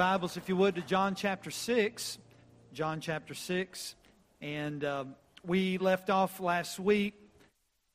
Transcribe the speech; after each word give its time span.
Bibles, 0.00 0.38
if 0.38 0.48
you 0.48 0.56
would, 0.56 0.76
to 0.76 0.80
John 0.80 1.14
chapter 1.14 1.50
6. 1.50 2.16
John 2.72 3.02
chapter 3.02 3.34
6. 3.34 3.94
And 4.40 4.82
uh, 4.82 5.04
we 5.44 5.76
left 5.76 6.08
off 6.08 6.40
last 6.40 6.80
week 6.80 7.12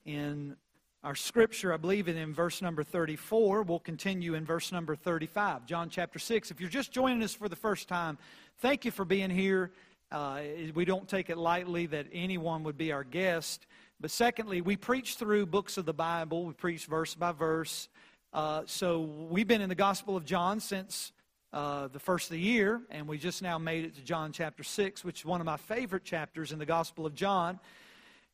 in 0.05 0.55
our 1.03 1.15
scripture, 1.15 1.73
I 1.73 1.77
believe 1.77 2.07
in 2.07 2.31
verse 2.31 2.61
number 2.61 2.83
34. 2.83 3.63
We'll 3.63 3.79
continue 3.79 4.35
in 4.35 4.45
verse 4.45 4.71
number 4.71 4.95
35. 4.95 5.65
John 5.65 5.89
chapter 5.89 6.19
6. 6.19 6.51
If 6.51 6.61
you're 6.61 6.69
just 6.69 6.91
joining 6.91 7.23
us 7.23 7.33
for 7.33 7.49
the 7.49 7.55
first 7.55 7.87
time, 7.87 8.19
thank 8.59 8.85
you 8.85 8.91
for 8.91 9.03
being 9.03 9.31
here. 9.31 9.71
Uh, 10.11 10.41
we 10.75 10.85
don't 10.85 11.09
take 11.09 11.31
it 11.31 11.39
lightly 11.39 11.87
that 11.87 12.05
anyone 12.13 12.63
would 12.65 12.77
be 12.77 12.91
our 12.91 13.03
guest. 13.03 13.65
But 13.99 14.11
secondly, 14.11 14.61
we 14.61 14.75
preach 14.75 15.15
through 15.15 15.47
books 15.47 15.75
of 15.75 15.87
the 15.87 15.93
Bible, 15.93 16.45
we 16.45 16.53
preach 16.53 16.85
verse 16.85 17.15
by 17.15 17.31
verse. 17.31 17.89
Uh, 18.31 18.61
so 18.67 18.99
we've 18.99 19.47
been 19.47 19.61
in 19.61 19.69
the 19.69 19.73
Gospel 19.73 20.15
of 20.15 20.23
John 20.23 20.59
since 20.59 21.11
uh, 21.55 21.87
the 21.87 21.99
first 21.99 22.25
of 22.25 22.31
the 22.31 22.39
year, 22.39 22.81
and 22.91 23.07
we 23.07 23.17
just 23.17 23.41
now 23.41 23.57
made 23.57 23.85
it 23.85 23.95
to 23.95 24.01
John 24.01 24.33
chapter 24.33 24.61
6, 24.61 25.05
which 25.05 25.21
is 25.21 25.25
one 25.25 25.39
of 25.39 25.45
my 25.45 25.55
favorite 25.55 26.03
chapters 26.03 26.51
in 26.51 26.59
the 26.59 26.65
Gospel 26.65 27.05
of 27.05 27.15
John. 27.15 27.61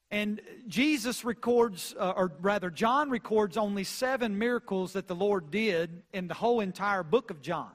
And 0.09 0.41
Jesus 0.67 1.23
records, 1.23 1.94
uh, 1.99 2.13
or 2.17 2.31
rather, 2.41 2.71
John 2.71 3.11
records 3.11 3.57
only 3.57 3.84
seven 3.84 4.39
miracles 4.39 4.94
that 4.94 5.07
the 5.07 5.13
Lord 5.13 5.52
did 5.52 6.02
in 6.11 6.27
the 6.27 6.34
whole 6.34 6.61
entire 6.61 7.03
book 7.03 7.30
of 7.30 7.44
John. 7.44 7.70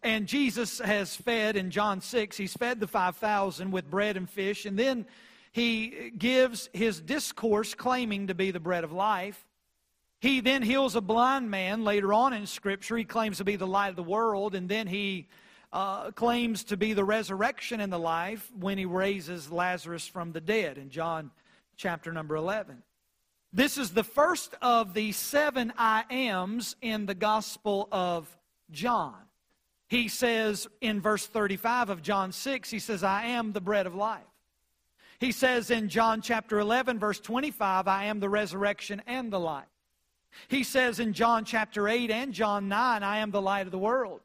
And 0.00 0.28
Jesus 0.28 0.78
has 0.78 1.16
fed 1.16 1.56
in 1.56 1.72
John 1.72 2.00
6, 2.00 2.36
he's 2.36 2.54
fed 2.54 2.78
the 2.78 2.86
5,000 2.86 3.72
with 3.72 3.90
bread 3.90 4.16
and 4.16 4.30
fish, 4.30 4.64
and 4.64 4.78
then 4.78 5.06
he 5.50 6.12
gives 6.16 6.70
his 6.72 7.00
discourse 7.00 7.74
claiming 7.74 8.28
to 8.28 8.34
be 8.34 8.52
the 8.52 8.60
bread 8.60 8.84
of 8.84 8.92
life. 8.92 9.44
He 10.20 10.40
then 10.40 10.62
heals 10.62 10.96
a 10.96 11.00
blind 11.00 11.50
man 11.50 11.84
later 11.84 12.12
on 12.12 12.32
in 12.32 12.46
Scripture. 12.46 12.96
He 12.96 13.04
claims 13.04 13.38
to 13.38 13.44
be 13.44 13.56
the 13.56 13.66
light 13.66 13.90
of 13.90 13.96
the 13.96 14.02
world, 14.02 14.54
and 14.54 14.68
then 14.68 14.86
he 14.88 15.28
uh, 15.72 16.10
claims 16.10 16.64
to 16.64 16.76
be 16.76 16.92
the 16.92 17.04
resurrection 17.04 17.80
and 17.80 17.92
the 17.92 17.98
life 17.98 18.50
when 18.58 18.78
he 18.78 18.84
raises 18.84 19.52
Lazarus 19.52 20.08
from 20.08 20.32
the 20.32 20.40
dead 20.40 20.76
in 20.78 20.90
John 20.90 21.30
chapter 21.76 22.12
number 22.12 22.34
11. 22.34 22.82
This 23.52 23.78
is 23.78 23.92
the 23.92 24.04
first 24.04 24.54
of 24.60 24.92
the 24.92 25.12
seven 25.12 25.72
I 25.78 26.04
ams 26.10 26.76
in 26.82 27.06
the 27.06 27.14
Gospel 27.14 27.88
of 27.92 28.36
John. 28.70 29.14
He 29.88 30.08
says 30.08 30.66
in 30.80 31.00
verse 31.00 31.26
35 31.26 31.88
of 31.88 32.02
John 32.02 32.32
6, 32.32 32.68
he 32.68 32.78
says, 32.78 33.02
I 33.02 33.24
am 33.24 33.52
the 33.52 33.60
bread 33.60 33.86
of 33.86 33.94
life. 33.94 34.20
He 35.18 35.32
says 35.32 35.70
in 35.70 35.88
John 35.88 36.20
chapter 36.20 36.58
11, 36.58 36.98
verse 36.98 37.20
25, 37.20 37.88
I 37.88 38.04
am 38.04 38.20
the 38.20 38.28
resurrection 38.28 39.00
and 39.06 39.32
the 39.32 39.40
life. 39.40 39.64
He 40.48 40.62
says 40.62 41.00
in 41.00 41.12
John 41.12 41.44
chapter 41.44 41.88
8 41.88 42.10
and 42.10 42.32
John 42.32 42.68
9, 42.68 43.02
I 43.02 43.18
am 43.18 43.30
the 43.30 43.40
light 43.40 43.66
of 43.66 43.72
the 43.72 43.78
world. 43.78 44.20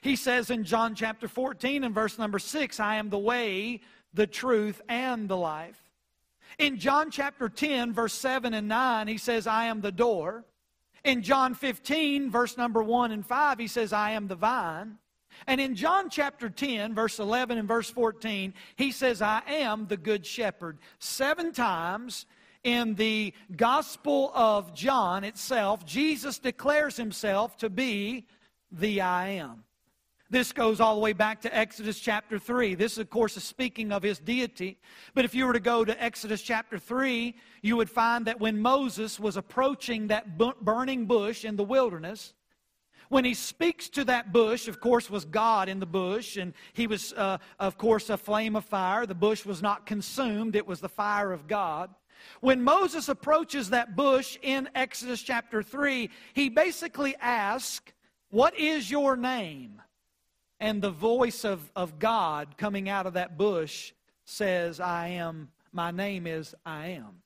He 0.00 0.16
says 0.16 0.50
in 0.50 0.64
John 0.64 0.94
chapter 0.94 1.28
14 1.28 1.84
and 1.84 1.94
verse 1.94 2.18
number 2.18 2.38
6, 2.38 2.80
I 2.80 2.96
am 2.96 3.10
the 3.10 3.18
way, 3.18 3.80
the 4.14 4.26
truth, 4.26 4.80
and 4.88 5.28
the 5.28 5.36
life. 5.36 5.80
In 6.58 6.78
John 6.78 7.10
chapter 7.10 7.48
10, 7.48 7.92
verse 7.92 8.14
7 8.14 8.54
and 8.54 8.68
9, 8.68 9.08
he 9.08 9.18
says, 9.18 9.46
I 9.46 9.66
am 9.66 9.80
the 9.80 9.92
door. 9.92 10.44
In 11.04 11.22
John 11.22 11.54
15, 11.54 12.30
verse 12.30 12.56
number 12.56 12.82
1 12.82 13.12
and 13.12 13.24
5, 13.24 13.58
he 13.58 13.68
says, 13.68 13.92
I 13.92 14.12
am 14.12 14.28
the 14.28 14.34
vine. 14.34 14.98
And 15.46 15.60
in 15.60 15.74
John 15.74 16.10
chapter 16.10 16.48
10, 16.50 16.94
verse 16.94 17.18
11 17.18 17.58
and 17.58 17.68
verse 17.68 17.90
14, 17.90 18.54
he 18.76 18.90
says, 18.90 19.22
I 19.22 19.42
am 19.46 19.86
the 19.86 19.96
good 19.96 20.26
shepherd. 20.26 20.78
Seven 20.98 21.52
times 21.52 22.26
in 22.64 22.94
the 22.94 23.32
Gospel 23.56 24.32
of 24.34 24.74
John 24.74 25.24
itself, 25.24 25.84
Jesus 25.84 26.38
declares 26.38 26.96
himself 26.96 27.56
to 27.58 27.70
be 27.70 28.26
the 28.70 29.00
I 29.00 29.28
am. 29.28 29.64
This 30.30 30.52
goes 30.52 30.78
all 30.78 30.94
the 30.94 31.00
way 31.00 31.14
back 31.14 31.40
to 31.42 31.56
Exodus 31.56 31.98
chapter 31.98 32.38
3. 32.38 32.74
This, 32.74 32.98
of 32.98 33.08
course, 33.08 33.38
is 33.38 33.44
speaking 33.44 33.92
of 33.92 34.02
his 34.02 34.18
deity. 34.18 34.78
But 35.14 35.24
if 35.24 35.34
you 35.34 35.46
were 35.46 35.54
to 35.54 35.60
go 35.60 35.86
to 35.86 36.02
Exodus 36.02 36.42
chapter 36.42 36.78
3, 36.78 37.34
you 37.62 37.76
would 37.76 37.88
find 37.88 38.26
that 38.26 38.38
when 38.38 38.60
Moses 38.60 39.18
was 39.18 39.38
approaching 39.38 40.08
that 40.08 40.36
burning 40.36 41.06
bush 41.06 41.46
in 41.46 41.56
the 41.56 41.64
wilderness, 41.64 42.34
when 43.08 43.24
he 43.24 43.32
speaks 43.32 43.88
to 43.90 44.04
that 44.04 44.30
bush, 44.30 44.68
of 44.68 44.80
course, 44.80 45.08
was 45.08 45.24
God 45.24 45.70
in 45.70 45.80
the 45.80 45.86
bush, 45.86 46.36
and 46.36 46.52
he 46.74 46.86
was, 46.86 47.14
uh, 47.14 47.38
of 47.58 47.78
course, 47.78 48.10
a 48.10 48.18
flame 48.18 48.54
of 48.54 48.66
fire. 48.66 49.06
The 49.06 49.14
bush 49.14 49.46
was 49.46 49.62
not 49.62 49.86
consumed, 49.86 50.56
it 50.56 50.66
was 50.66 50.80
the 50.80 50.90
fire 50.90 51.32
of 51.32 51.46
God. 51.46 51.88
When 52.40 52.62
Moses 52.62 53.08
approaches 53.08 53.70
that 53.70 53.96
bush 53.96 54.38
in 54.42 54.68
Exodus 54.74 55.22
chapter 55.22 55.62
3, 55.62 56.10
he 56.34 56.48
basically 56.48 57.16
asks, 57.20 57.92
What 58.30 58.58
is 58.58 58.90
your 58.90 59.16
name? 59.16 59.82
And 60.60 60.82
the 60.82 60.90
voice 60.90 61.44
of, 61.44 61.70
of 61.76 61.98
God 61.98 62.56
coming 62.56 62.88
out 62.88 63.06
of 63.06 63.14
that 63.14 63.38
bush 63.38 63.92
says, 64.24 64.80
I 64.80 65.08
am, 65.08 65.50
my 65.72 65.90
name 65.90 66.26
is 66.26 66.54
I 66.66 66.88
am. 66.88 67.22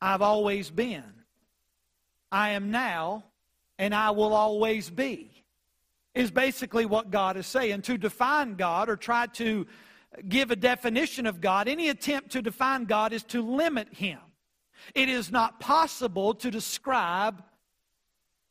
I've 0.00 0.22
always 0.22 0.70
been. 0.70 1.04
I 2.32 2.50
am 2.50 2.70
now, 2.70 3.24
and 3.78 3.94
I 3.94 4.10
will 4.10 4.32
always 4.32 4.88
be. 4.88 5.30
Is 6.14 6.30
basically 6.30 6.86
what 6.86 7.10
God 7.10 7.36
is 7.36 7.46
saying. 7.46 7.82
To 7.82 7.96
define 7.96 8.54
God 8.54 8.88
or 8.88 8.96
try 8.96 9.26
to 9.26 9.66
give 10.28 10.50
a 10.50 10.56
definition 10.56 11.26
of 11.26 11.40
God, 11.40 11.68
any 11.68 11.88
attempt 11.88 12.30
to 12.32 12.42
define 12.42 12.84
God 12.84 13.12
is 13.12 13.22
to 13.24 13.42
limit 13.42 13.92
Him. 13.94 14.18
It 14.94 15.08
is 15.08 15.30
not 15.30 15.60
possible 15.60 16.34
to 16.34 16.50
describe 16.50 17.42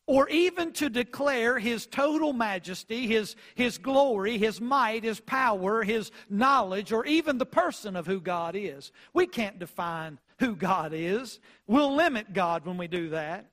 or 0.06 0.28
even 0.30 0.72
to 0.74 0.90
declare 0.90 1.60
His 1.60 1.86
total 1.86 2.34
majesty, 2.34 3.06
His, 3.08 3.36
His 3.56 3.78
glory, 3.78 4.38
His 4.38 4.60
might, 4.60 5.04
His 5.04 5.20
power, 5.20 5.84
His 5.84 6.12
knowledge, 6.30 6.92
or 6.92 7.06
even 7.06 7.38
the 7.38 7.46
person 7.46 7.96
of 7.96 8.08
who 8.08 8.20
God 8.20 8.56
is. 8.56 8.92
We 9.14 9.28
can't 9.28 9.60
define 9.60 10.20
who 10.40 10.56
God 10.56 10.94
is. 10.96 11.40
We'll 11.68 11.94
limit 11.94 12.34
God 12.34 12.66
when 12.66 12.78
we 12.78 12.88
do 12.88 13.10
that. 13.10 13.52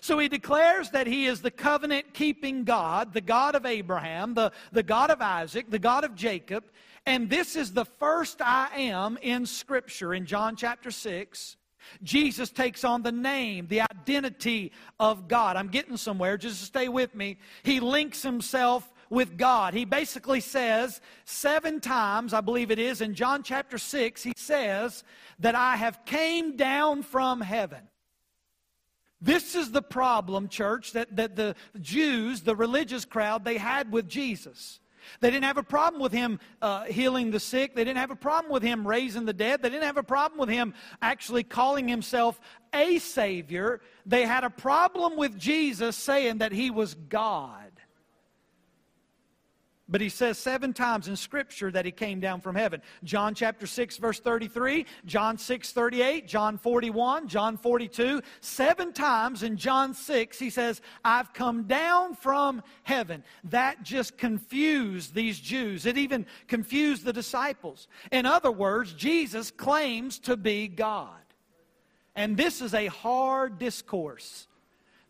So 0.00 0.18
he 0.18 0.28
declares 0.28 0.90
that 0.90 1.06
he 1.06 1.26
is 1.26 1.40
the 1.40 1.50
covenant 1.50 2.14
keeping 2.14 2.64
God, 2.64 3.12
the 3.12 3.20
God 3.20 3.54
of 3.54 3.66
Abraham, 3.66 4.34
the, 4.34 4.52
the 4.70 4.82
God 4.82 5.10
of 5.10 5.20
Isaac, 5.20 5.70
the 5.70 5.78
God 5.78 6.04
of 6.04 6.14
Jacob. 6.14 6.64
And 7.08 7.30
this 7.30 7.56
is 7.56 7.72
the 7.72 7.86
first 7.86 8.42
I 8.42 8.68
am 8.76 9.16
in 9.22 9.46
Scripture 9.46 10.12
in 10.12 10.26
John 10.26 10.56
chapter 10.56 10.90
6. 10.90 11.56
Jesus 12.02 12.50
takes 12.50 12.84
on 12.84 13.02
the 13.02 13.10
name, 13.10 13.66
the 13.66 13.80
identity 13.80 14.72
of 15.00 15.26
God. 15.26 15.56
I'm 15.56 15.68
getting 15.68 15.96
somewhere, 15.96 16.36
just 16.36 16.60
stay 16.60 16.86
with 16.86 17.14
me. 17.14 17.38
He 17.62 17.80
links 17.80 18.22
himself 18.22 18.92
with 19.08 19.38
God. 19.38 19.72
He 19.72 19.86
basically 19.86 20.40
says 20.40 21.00
seven 21.24 21.80
times, 21.80 22.34
I 22.34 22.42
believe 22.42 22.70
it 22.70 22.78
is, 22.78 23.00
in 23.00 23.14
John 23.14 23.42
chapter 23.42 23.78
6, 23.78 24.22
he 24.22 24.34
says 24.36 25.02
that 25.38 25.54
I 25.54 25.76
have 25.76 26.04
came 26.04 26.58
down 26.58 27.02
from 27.02 27.40
heaven. 27.40 27.88
This 29.18 29.54
is 29.54 29.70
the 29.70 29.80
problem, 29.80 30.46
church, 30.48 30.92
that, 30.92 31.16
that 31.16 31.36
the 31.36 31.54
Jews, 31.80 32.42
the 32.42 32.54
religious 32.54 33.06
crowd, 33.06 33.46
they 33.46 33.56
had 33.56 33.92
with 33.92 34.10
Jesus. 34.10 34.78
They 35.20 35.30
didn't 35.30 35.44
have 35.44 35.58
a 35.58 35.62
problem 35.62 36.02
with 36.02 36.12
him 36.12 36.40
uh, 36.62 36.84
healing 36.84 37.30
the 37.30 37.40
sick. 37.40 37.74
They 37.74 37.84
didn't 37.84 37.98
have 37.98 38.10
a 38.10 38.16
problem 38.16 38.52
with 38.52 38.62
him 38.62 38.86
raising 38.86 39.24
the 39.24 39.32
dead. 39.32 39.62
They 39.62 39.70
didn't 39.70 39.84
have 39.84 39.96
a 39.96 40.02
problem 40.02 40.38
with 40.38 40.48
him 40.48 40.74
actually 41.02 41.44
calling 41.44 41.88
himself 41.88 42.40
a 42.72 42.98
Savior. 42.98 43.80
They 44.06 44.22
had 44.22 44.44
a 44.44 44.50
problem 44.50 45.16
with 45.16 45.38
Jesus 45.38 45.96
saying 45.96 46.38
that 46.38 46.52
he 46.52 46.70
was 46.70 46.94
God. 46.94 47.70
But 49.88 50.02
he 50.02 50.10
says 50.10 50.36
seven 50.36 50.74
times 50.74 51.08
in 51.08 51.16
Scripture 51.16 51.70
that 51.70 51.86
he 51.86 51.90
came 51.90 52.20
down 52.20 52.42
from 52.42 52.54
heaven. 52.54 52.82
John 53.04 53.34
chapter 53.34 53.66
6, 53.66 53.96
verse 53.96 54.20
33, 54.20 54.84
John 55.06 55.38
6, 55.38 55.72
38, 55.72 56.28
John 56.28 56.58
41, 56.58 57.26
John 57.26 57.56
42. 57.56 58.20
Seven 58.40 58.92
times 58.92 59.42
in 59.42 59.56
John 59.56 59.94
6, 59.94 60.38
he 60.38 60.50
says, 60.50 60.82
I've 61.04 61.32
come 61.32 61.62
down 61.64 62.14
from 62.14 62.62
heaven. 62.82 63.24
That 63.44 63.82
just 63.82 64.18
confused 64.18 65.14
these 65.14 65.40
Jews. 65.40 65.86
It 65.86 65.96
even 65.96 66.26
confused 66.48 67.04
the 67.04 67.12
disciples. 67.12 67.88
In 68.12 68.26
other 68.26 68.52
words, 68.52 68.92
Jesus 68.92 69.50
claims 69.50 70.18
to 70.20 70.36
be 70.36 70.68
God. 70.68 71.18
And 72.14 72.36
this 72.36 72.60
is 72.60 72.74
a 72.74 72.88
hard 72.88 73.58
discourse. 73.58 74.48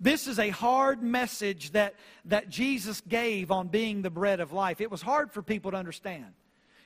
This 0.01 0.29
is 0.29 0.39
a 0.39 0.51
hard 0.51 1.03
message 1.03 1.73
that, 1.73 1.95
that 2.27 2.49
Jesus 2.49 3.01
gave 3.01 3.51
on 3.51 3.69
being 3.69 4.03
the 4.03 4.11
bread 4.11 4.41
of 4.41 4.53
life. 4.53 4.81
It 4.81 4.91
was 4.91 5.03
hard 5.03 5.33
for 5.33 5.43
people 5.43 5.73
to 5.73 5.77
understand. 5.77 6.27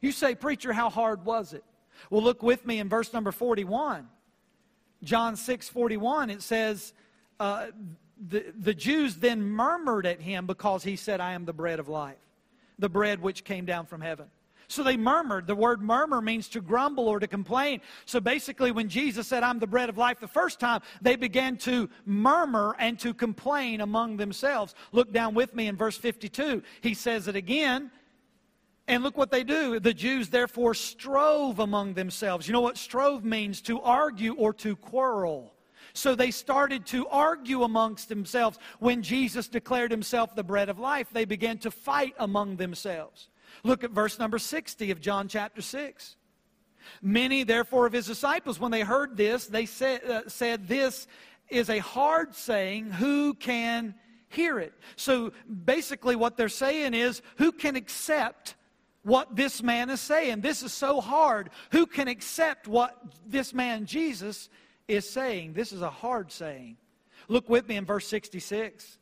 You 0.00 0.12
say, 0.12 0.35
Preacher, 0.35 0.73
how 0.73 0.88
hard 0.88 1.25
was 1.25 1.53
it? 1.53 1.64
Well, 2.11 2.23
look 2.23 2.43
with 2.43 2.67
me 2.67 2.79
in 2.79 2.88
verse 2.88 3.12
number 3.12 3.32
41. 3.32 4.09
John 5.05 5.37
6 5.37 5.69
41, 5.69 6.31
it 6.31 6.43
says, 6.43 6.93
uh, 7.41 7.67
the, 8.29 8.53
the 8.56 8.75
Jews 8.75 9.17
then 9.17 9.43
murmured 9.43 10.06
at 10.06 10.20
him 10.20 10.47
because 10.47 10.85
he 10.85 10.97
said, 10.97 11.20
I 11.20 11.32
am 11.32 11.44
the 11.44 11.53
bread 11.53 11.81
of 11.81 11.88
life, 11.88 12.19
the 12.79 12.88
bread 12.88 13.20
which 13.20 13.44
came 13.44 13.65
down 13.65 13.87
from 13.87 14.00
heaven. 14.00 14.26
So 14.73 14.83
they 14.83 14.97
murmured. 14.97 15.47
The 15.47 15.55
word 15.55 15.83
murmur 15.83 16.23
means 16.23 16.49
to 16.49 16.63
grumble 16.63 17.07
or 17.07 17.21
to 17.21 17.27
complain. 17.27 17.83
So 18.07 18.21
basically, 18.21 18.73
when 18.73 18.89
Jesus 18.89 19.27
said, 19.27 19.43
I'm 19.43 19.59
the 19.59 19.67
bread 19.67 19.91
of 19.91 19.99
life 19.99 20.19
the 20.19 20.27
first 20.27 20.59
time, 20.59 20.81
they 21.03 21.15
began 21.15 21.59
to 21.59 21.91
murmur 22.07 22.75
and 22.79 22.99
to 23.01 23.13
complain 23.13 23.83
among 23.83 24.17
themselves. 24.17 24.75
Look 24.93 25.13
down 25.13 25.35
with 25.35 25.55
me 25.55 25.69
in 25.69 25.77
verse 25.77 25.99
52. 25.99 26.63
He 26.81 26.95
says 26.95 27.29
it 27.29 27.37
again. 27.37 27.91
And 28.89 29.03
look 29.03 29.19
what 29.19 29.31
they 29.31 29.45
do. 29.45 29.79
The 29.79 29.93
Jews 29.93 30.31
therefore 30.31 30.73
strove 30.73 31.59
among 31.59 31.93
themselves. 31.93 32.49
You 32.49 32.55
know 32.55 32.63
what 32.63 32.79
strove 32.79 33.25
means? 33.25 33.61
To 33.63 33.79
argue 33.83 34.35
or 34.35 34.55
to 34.55 34.75
quarrel. 34.75 35.53
So 35.93 36.15
they 36.15 36.31
started 36.31 36.87
to 36.87 37.07
argue 37.09 37.65
amongst 37.65 38.09
themselves. 38.09 38.59
When 38.79 39.03
Jesus 39.03 39.49
declared 39.49 39.91
himself 39.91 40.35
the 40.35 40.43
bread 40.43 40.71
of 40.71 40.79
life, 40.79 41.09
they 41.13 41.27
began 41.27 41.59
to 41.59 41.71
fight 41.71 42.15
among 42.19 42.57
themselves. 42.57 43.29
Look 43.63 43.85
at 43.85 43.91
verse 43.91 44.19
number 44.19 44.39
60 44.39 44.91
of 44.91 45.01
John 45.01 45.29
chapter 45.29 45.63
6. 45.63 46.17
Many, 47.01 47.45
therefore, 47.45 47.87
of 47.87 47.93
his 47.93 48.07
disciples, 48.07 48.59
when 48.59 48.71
they 48.71 48.83
heard 48.83 49.17
this, 49.17 49.47
they 49.47 49.67
said, 49.67 50.05
uh, 50.05 50.23
said 50.29 50.67
This 50.67 51.07
is 51.49 51.71
a 51.71 51.79
hard 51.79 52.35
saying. 52.35 52.91
Who 52.91 53.35
can 53.35 53.95
hear 54.29 54.59
it? 54.59 54.73
So 54.97 55.33
basically, 55.65 56.17
what 56.17 56.37
they're 56.37 56.49
saying 56.49 56.95
is, 56.95 57.23
Who 57.37 57.53
can 57.53 57.77
accept 57.77 58.57
what 59.03 59.35
this 59.37 59.63
man 59.63 59.91
is 59.91 60.01
saying? 60.01 60.41
This 60.41 60.63
is 60.63 60.73
so 60.73 61.01
hard. 61.01 61.51
Who 61.71 61.87
can 61.87 62.09
accept 62.09 62.69
what 62.69 62.97
this 63.27 63.53
man, 63.55 63.87
Jesus, 63.87 64.49
is 64.89 65.09
saying? 65.09 65.53
This 65.55 65.73
is 65.73 65.83
a 65.83 65.91
hard 65.91 66.33
saying. 66.33 66.77
Look 67.29 67.49
with 67.49 67.69
me 67.69 67.77
in 67.77 67.85
verse 67.85 68.07
66. 68.09 68.99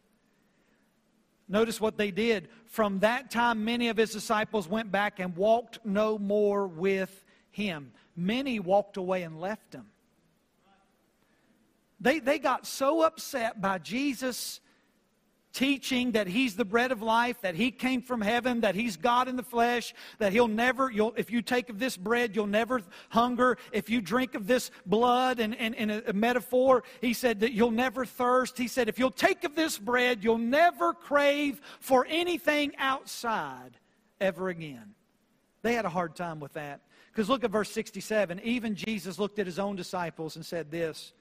Notice 1.50 1.81
what 1.81 1.99
they 1.99 2.12
did. 2.12 2.49
From 2.67 3.00
that 3.00 3.29
time, 3.29 3.64
many 3.64 3.88
of 3.88 3.97
his 3.97 4.12
disciples 4.12 4.69
went 4.69 4.93
back 4.93 5.19
and 5.19 5.37
walked 5.37 5.81
no 5.85 6.17
more 6.17 6.69
with 6.69 7.25
him. 7.50 7.91
Many 8.14 8.61
walked 8.61 8.97
away 8.97 9.25
and 9.25 9.41
left 9.41 9.75
him. 9.75 9.87
They, 12.00 12.20
they 12.20 12.38
got 12.38 12.67
so 12.67 13.02
upset 13.02 13.61
by 13.61 13.79
Jesus' 13.79 14.61
teaching 15.52 16.12
that 16.12 16.26
he's 16.26 16.56
the 16.56 16.64
bread 16.64 16.93
of 16.93 17.02
life, 17.02 17.41
that 17.41 17.55
he 17.55 17.70
came 17.70 18.02
from 18.02 18.20
heaven, 18.20 18.61
that 18.61 18.75
he's 18.75 18.97
God 18.97 19.29
in 19.29 19.37
the 19.37 19.43
flesh, 19.43 19.94
that 20.19 20.32
he'll 20.32 20.49
never, 20.49 20.91
you'll, 20.91 21.12
if 21.17 21.31
you 21.31 21.43
take 21.43 21.69
of 21.69 21.79
this 21.79 21.97
bread, 21.97 22.37
you'll 22.37 22.47
never 22.47 22.81
hunger. 23.08 23.58
If 23.73 23.91
you 23.91 24.00
drink 24.00 24.35
of 24.35 24.47
this 24.47 24.70
blood, 24.87 25.41
and 25.41 25.55
in 25.55 25.91
a, 25.91 26.02
a 26.08 26.12
metaphor, 26.12 26.85
he 27.00 27.12
said 27.12 27.41
that 27.41 27.52
you'll 27.52 27.70
never 27.70 28.05
thirst. 28.05 28.56
He 28.56 28.69
said, 28.69 28.88
if 28.88 28.99
you'll 28.99 29.11
take 29.11 29.44
of 29.44 29.55
this 29.55 29.79
bread, 29.79 30.23
you'll 30.23 30.38
never 30.38 30.94
crave 30.94 31.61
for 31.81 32.06
anything 32.08 32.73
outside 32.79 33.79
ever 34.20 34.49
again. 34.49 34.94
They 35.62 35.75
had 35.75 35.85
a 35.85 35.91
hard 35.91 36.17
time 36.17 36.41
with 36.41 36.52
that. 36.55 36.81
Because 37.12 37.29
look 37.29 37.44
at 37.44 37.50
verse 37.50 37.70
67. 37.70 38.41
Even 38.44 38.75
Jesus 38.75 39.19
looked 39.19 39.38
at 39.38 39.47
his 39.47 39.58
own 39.58 39.76
disciples 39.76 40.37
and 40.37 40.47
said 40.47 40.70
this. 40.70 41.12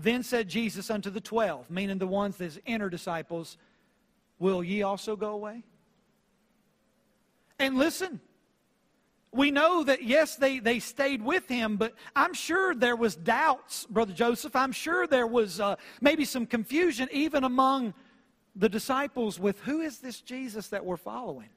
Then 0.00 0.22
said 0.22 0.48
Jesus 0.48 0.90
unto 0.90 1.10
the 1.10 1.20
twelve, 1.20 1.68
meaning 1.70 1.98
the 1.98 2.06
ones, 2.06 2.38
his 2.38 2.60
inner 2.64 2.88
disciples, 2.88 3.58
Will 4.38 4.62
ye 4.62 4.82
also 4.82 5.16
go 5.16 5.30
away? 5.30 5.64
And 7.58 7.76
listen, 7.76 8.20
we 9.32 9.50
know 9.50 9.82
that 9.82 10.04
yes 10.04 10.36
they, 10.36 10.60
they 10.60 10.78
stayed 10.78 11.20
with 11.20 11.46
him 11.48 11.76
but 11.76 11.92
i'm 12.16 12.32
sure 12.32 12.74
there 12.74 12.96
was 12.96 13.14
doubts 13.14 13.84
brother 13.86 14.12
joseph. 14.14 14.56
I'm 14.56 14.72
sure 14.72 15.06
there 15.06 15.26
was 15.26 15.60
uh, 15.60 15.76
maybe 16.00 16.24
some 16.24 16.46
confusion 16.46 17.08
even 17.12 17.44
among 17.44 17.92
the 18.56 18.70
disciples 18.70 19.38
with 19.38 19.60
who 19.60 19.82
is 19.82 19.98
this 19.98 20.22
jesus 20.22 20.68
that 20.68 20.84
we're 20.84 20.96
following? 20.96 21.50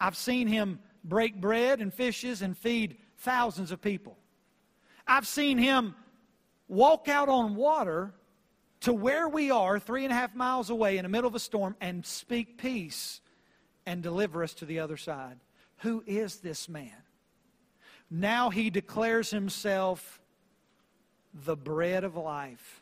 I've 0.00 0.16
seen 0.16 0.46
him 0.46 0.78
break 1.04 1.40
bread 1.40 1.80
and 1.80 1.92
fishes 1.92 2.42
and 2.42 2.56
feed 2.56 2.96
thousands 3.18 3.70
of 3.70 3.80
people. 3.80 4.16
I've 5.06 5.26
seen 5.26 5.58
him 5.58 5.94
walk 6.70 7.08
out 7.08 7.28
on 7.28 7.56
water 7.56 8.14
to 8.80 8.92
where 8.92 9.28
we 9.28 9.50
are, 9.50 9.78
three 9.78 10.04
and 10.04 10.12
a 10.12 10.16
half 10.16 10.34
miles 10.34 10.70
away 10.70 10.96
in 10.96 11.02
the 11.02 11.08
middle 11.08 11.28
of 11.28 11.34
a 11.34 11.40
storm, 11.40 11.76
and 11.80 12.06
speak 12.06 12.56
peace 12.56 13.20
and 13.84 14.02
deliver 14.02 14.42
us 14.42 14.54
to 14.54 14.64
the 14.64 14.78
other 14.78 14.96
side. 14.96 15.38
Who 15.78 16.02
is 16.06 16.36
this 16.36 16.68
man? 16.68 17.02
Now 18.10 18.50
he 18.50 18.70
declares 18.70 19.30
himself 19.30 20.20
the 21.34 21.56
bread 21.56 22.04
of 22.04 22.16
life. 22.16 22.80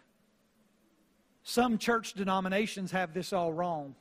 Some 1.42 1.78
church 1.78 2.12
denominations 2.12 2.92
have 2.92 3.14
this 3.14 3.32
all 3.32 3.52
wrong. 3.52 3.94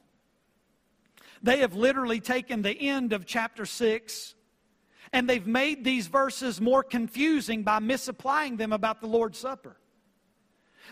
They 1.41 1.59
have 1.59 1.75
literally 1.75 2.19
taken 2.19 2.61
the 2.61 2.77
end 2.79 3.13
of 3.13 3.25
chapter 3.25 3.65
6 3.65 4.35
and 5.13 5.29
they've 5.29 5.47
made 5.47 5.83
these 5.83 6.07
verses 6.07 6.59
more 6.59 6.83
confusing 6.83 7.63
by 7.63 7.79
misapplying 7.79 8.57
them 8.57 8.73
about 8.73 9.01
the 9.01 9.07
Lord's 9.07 9.39
Supper. 9.39 9.77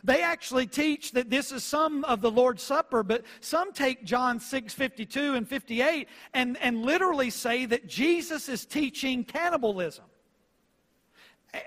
They 0.04 0.22
actually 0.22 0.68
teach 0.68 1.12
that 1.14 1.30
this 1.30 1.52
is 1.52 1.64
some 1.64 2.04
of 2.06 2.22
the 2.22 2.32
Lord's 2.32 2.64
Supper, 2.64 3.04
but 3.04 3.24
some 3.40 3.72
take 3.72 4.04
John 4.04 4.40
6 4.40 4.74
52 4.74 5.36
and 5.36 5.48
58 5.48 6.08
and, 6.34 6.58
and 6.58 6.84
literally 6.84 7.30
say 7.30 7.66
that 7.66 7.88
Jesus 7.88 8.50
is 8.50 8.66
teaching 8.66 9.24
cannibalism. 9.24 10.06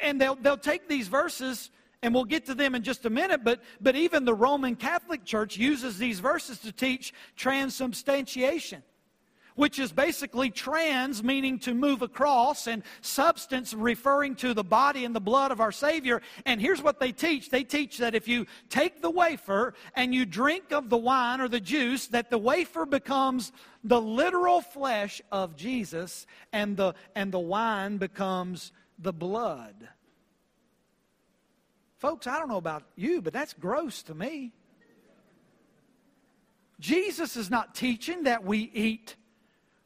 And 0.03 0.21
they'll, 0.21 0.35
they'll 0.35 0.59
take 0.59 0.87
these 0.87 1.09
verses, 1.09 1.71
and 2.03 2.13
we'll 2.13 2.27
get 2.27 2.45
to 2.47 2.55
them 2.55 2.75
in 2.75 2.83
just 2.83 3.07
a 3.07 3.11
minute, 3.11 3.43
but, 3.43 3.63
but 3.81 3.97
even 3.97 4.27
the 4.27 4.35
Roman 4.35 4.77
Catholic 4.77 5.25
Church 5.25 5.57
uses 5.57 5.97
these 5.97 6.21
verses 6.21 6.59
to 6.59 6.73
teach 6.73 7.15
transubstantiation 7.37 8.83
which 9.59 9.81
is 9.81 9.91
basically 9.91 10.51
trans, 10.51 11.25
meaning 11.25 11.59
to 11.59 11.75
move 11.75 12.01
across, 12.01 12.69
and 12.69 12.85
substance, 13.01 13.75
referring 13.75 14.37
to 14.37 14.55
the 14.55 14.63
body 14.63 15.05
and 15.05 15.17
the 15.17 15.21
blood 15.21 15.51
of 15.51 15.61
our 15.61 15.73
Savior. 15.73 16.23
And 16.47 16.61
here's 16.61 16.81
what 16.81 17.01
they 17.01 17.11
teach 17.11 17.51
they 17.51 17.65
teach 17.65 17.99
that 17.99 18.15
if 18.15 18.29
you 18.29 18.47
take 18.69 19.03
the 19.03 19.11
wafer 19.11 19.75
and 19.97 20.15
you 20.15 20.25
drink 20.25 20.71
of 20.71 20.89
the 20.89 20.97
wine 20.97 21.41
or 21.41 21.49
the 21.49 21.59
juice, 21.59 22.07
that 22.07 22.31
the 22.31 22.39
wafer 22.39 22.87
becomes 22.87 23.51
the 23.83 24.01
literal 24.01 24.61
flesh 24.61 25.21
of 25.33 25.57
Jesus, 25.57 26.29
and 26.53 26.77
the, 26.77 26.95
and 27.17 27.33
the 27.33 27.41
wine 27.41 27.97
becomes 27.97 28.71
the 28.97 29.13
blood. 29.13 29.89
Folks, 31.97 32.29
I 32.29 32.39
don't 32.39 32.49
know 32.49 32.59
about 32.59 32.85
you, 32.95 33.21
but 33.21 33.33
that's 33.33 33.55
gross 33.55 34.05
to 34.05 34.15
me. 34.15 34.53
Jesus 36.79 37.37
is 37.37 37.51
not 37.51 37.75
teaching 37.75 38.23
that 38.23 38.45
we 38.45 38.71
eat 38.73 39.17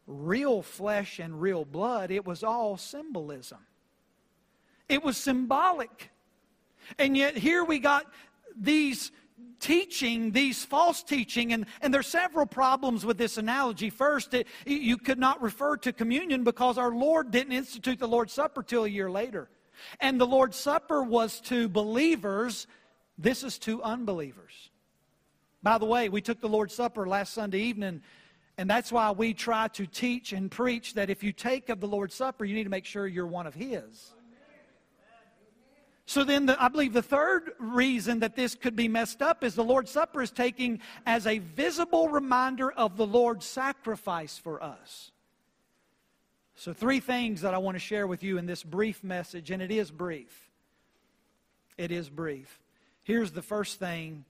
real 0.06 0.62
flesh 0.62 1.18
and 1.18 1.40
real 1.40 1.64
blood. 1.64 2.10
It 2.10 2.24
was 2.24 2.42
all 2.42 2.76
symbolism, 2.76 3.58
it 4.88 5.02
was 5.02 5.16
symbolic. 5.16 6.10
And 6.98 7.16
yet, 7.16 7.36
here 7.36 7.64
we 7.64 7.78
got 7.78 8.06
these 8.56 9.12
teaching, 9.60 10.32
these 10.32 10.64
false 10.64 11.02
teaching, 11.02 11.52
and, 11.52 11.66
and 11.80 11.94
there's 11.94 12.08
several 12.08 12.44
problems 12.44 13.06
with 13.06 13.16
this 13.16 13.38
analogy. 13.38 13.88
First, 13.88 14.34
it, 14.34 14.48
you 14.66 14.96
could 14.98 15.18
not 15.18 15.40
refer 15.40 15.76
to 15.78 15.92
communion 15.92 16.42
because 16.42 16.78
our 16.78 16.90
Lord 16.90 17.30
didn't 17.30 17.52
institute 17.52 18.00
the 18.00 18.08
Lord's 18.08 18.32
Supper 18.32 18.62
till 18.62 18.84
a 18.84 18.88
year 18.88 19.10
later. 19.10 19.48
And 20.00 20.20
the 20.20 20.26
Lord's 20.26 20.56
Supper 20.56 21.02
was 21.02 21.40
to 21.42 21.68
believers, 21.68 22.66
this 23.16 23.44
is 23.44 23.58
to 23.60 23.82
unbelievers. 23.82 24.70
By 25.62 25.78
the 25.78 25.86
way, 25.86 26.08
we 26.08 26.20
took 26.20 26.40
the 26.40 26.48
Lord's 26.48 26.74
Supper 26.74 27.06
last 27.06 27.32
Sunday 27.32 27.60
evening 27.60 28.02
and 28.62 28.70
that's 28.70 28.92
why 28.92 29.10
we 29.10 29.34
try 29.34 29.66
to 29.66 29.88
teach 29.88 30.32
and 30.32 30.48
preach 30.48 30.94
that 30.94 31.10
if 31.10 31.24
you 31.24 31.32
take 31.32 31.68
of 31.68 31.80
the 31.80 31.88
Lord's 31.88 32.14
Supper, 32.14 32.44
you 32.44 32.54
need 32.54 32.62
to 32.62 32.70
make 32.70 32.84
sure 32.84 33.08
you're 33.08 33.26
one 33.26 33.48
of 33.48 33.54
His. 33.54 34.14
So 36.06 36.22
then, 36.22 36.46
the, 36.46 36.62
I 36.62 36.68
believe 36.68 36.92
the 36.92 37.02
third 37.02 37.54
reason 37.58 38.20
that 38.20 38.36
this 38.36 38.54
could 38.54 38.76
be 38.76 38.86
messed 38.86 39.20
up 39.20 39.42
is 39.42 39.56
the 39.56 39.64
Lord's 39.64 39.90
Supper 39.90 40.22
is 40.22 40.30
taking 40.30 40.78
as 41.06 41.26
a 41.26 41.38
visible 41.38 42.08
reminder 42.08 42.70
of 42.70 42.96
the 42.96 43.04
Lord's 43.04 43.46
sacrifice 43.46 44.38
for 44.38 44.62
us. 44.62 45.10
So, 46.54 46.72
three 46.72 47.00
things 47.00 47.40
that 47.40 47.54
I 47.54 47.58
want 47.58 47.74
to 47.74 47.80
share 47.80 48.06
with 48.06 48.22
you 48.22 48.38
in 48.38 48.46
this 48.46 48.62
brief 48.62 49.02
message, 49.02 49.50
and 49.50 49.60
it 49.60 49.72
is 49.72 49.90
brief. 49.90 50.52
It 51.76 51.90
is 51.90 52.08
brief. 52.08 52.60
Here's 53.02 53.32
the 53.32 53.42
first 53.42 53.80
thing 53.80 54.24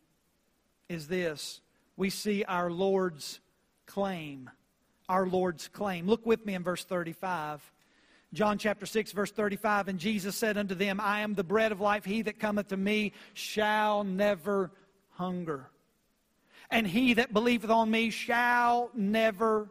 is 0.89 1.07
this. 1.07 1.61
We 1.99 2.09
see 2.09 2.45
our 2.45 2.71
Lord's 2.71 3.39
claim, 3.93 4.49
our 5.09 5.27
Lord's 5.27 5.69
claim. 5.69 6.07
Look 6.07 6.25
with 6.25 6.47
me 6.47 6.55
in 6.55 6.63
verse 6.63 6.85
35. 6.85 7.61
John 8.33 8.57
chapter 8.57 8.87
6, 8.87 9.13
verse 9.13 9.31
35. 9.31 9.89
And 9.89 9.99
Jesus 9.99 10.35
said 10.35 10.57
unto 10.57 10.75
them, 10.75 10.99
I 10.99 11.21
am 11.21 11.35
the 11.35 11.45
bread 11.45 11.73
of 11.73 11.81
life. 11.81 12.05
He 12.05 12.23
that 12.23 12.39
cometh 12.39 12.69
to 12.69 12.77
me 12.79 13.13
shall 13.35 14.03
never 14.03 14.71
hunger. 15.11 15.69
And 16.71 16.87
he 16.87 17.15
that 17.15 17.35
believeth 17.35 17.69
on 17.69 17.91
me 17.91 18.09
shall 18.09 18.91
never 18.95 19.69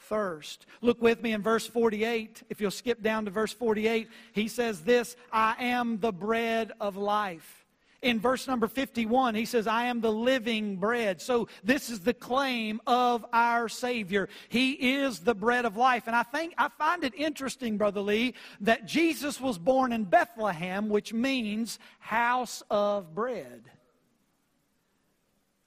thirst. 0.00 0.66
Look 0.80 1.00
with 1.00 1.22
me 1.22 1.32
in 1.32 1.40
verse 1.40 1.66
48. 1.66 2.42
If 2.50 2.60
you'll 2.60 2.72
skip 2.72 3.00
down 3.00 3.26
to 3.26 3.30
verse 3.30 3.52
48, 3.52 4.08
he 4.32 4.48
says 4.48 4.80
this 4.80 5.14
I 5.32 5.54
am 5.60 6.00
the 6.00 6.12
bread 6.12 6.72
of 6.80 6.96
life. 6.96 7.61
In 8.02 8.18
verse 8.18 8.48
number 8.48 8.66
51, 8.66 9.36
he 9.36 9.44
says, 9.44 9.66
I 9.66 9.84
am 9.84 10.00
the 10.00 10.12
living 10.12 10.76
bread. 10.76 11.22
So 11.22 11.48
this 11.62 11.88
is 11.88 12.00
the 12.00 12.12
claim 12.12 12.80
of 12.86 13.24
our 13.32 13.68
Savior. 13.68 14.28
He 14.48 14.72
is 14.72 15.20
the 15.20 15.34
bread 15.34 15.64
of 15.64 15.76
life. 15.76 16.08
And 16.08 16.16
I 16.16 16.24
think, 16.24 16.52
I 16.58 16.68
find 16.68 17.04
it 17.04 17.14
interesting, 17.14 17.78
Brother 17.78 18.00
Lee, 18.00 18.34
that 18.60 18.86
Jesus 18.86 19.40
was 19.40 19.56
born 19.56 19.92
in 19.92 20.04
Bethlehem, 20.04 20.88
which 20.88 21.12
means 21.12 21.78
house 22.00 22.62
of 22.70 23.14
bread. 23.14 23.70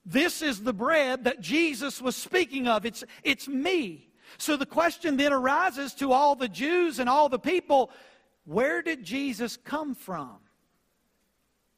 This 0.05 0.41
is 0.41 0.61
the 0.61 0.73
bread 0.73 1.23
that 1.23 1.39
Jesus 1.39 2.01
was 2.01 2.15
speaking 2.15 2.67
of. 2.67 2.85
It's, 2.85 3.03
it's 3.23 3.47
me. 3.47 4.09
So 4.37 4.57
the 4.57 4.65
question 4.65 5.17
then 5.17 5.33
arises 5.33 5.93
to 5.95 6.11
all 6.11 6.35
the 6.35 6.49
Jews 6.49 6.99
and 6.99 7.09
all 7.09 7.29
the 7.29 7.39
people 7.39 7.91
where 8.43 8.83
did 8.83 9.03
Jesus 9.03 9.57
come 9.57 9.95
from? 9.95 10.37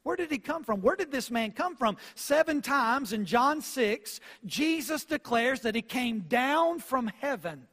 Where 0.08 0.16
did 0.16 0.32
he 0.32 0.38
come 0.38 0.64
from? 0.64 0.82
Where 0.82 0.96
did 0.96 1.12
this 1.12 1.30
man 1.30 1.52
come 1.52 1.76
from? 1.76 1.98
Seven 2.16 2.62
times 2.62 3.12
in 3.12 3.26
John 3.26 3.60
6, 3.60 4.22
Jesus 4.46 5.04
declares 5.04 5.60
that 5.64 5.76
he 5.76 5.82
came 5.82 6.22
down 6.22 6.80
from 6.80 7.12
heaven. 7.20 7.68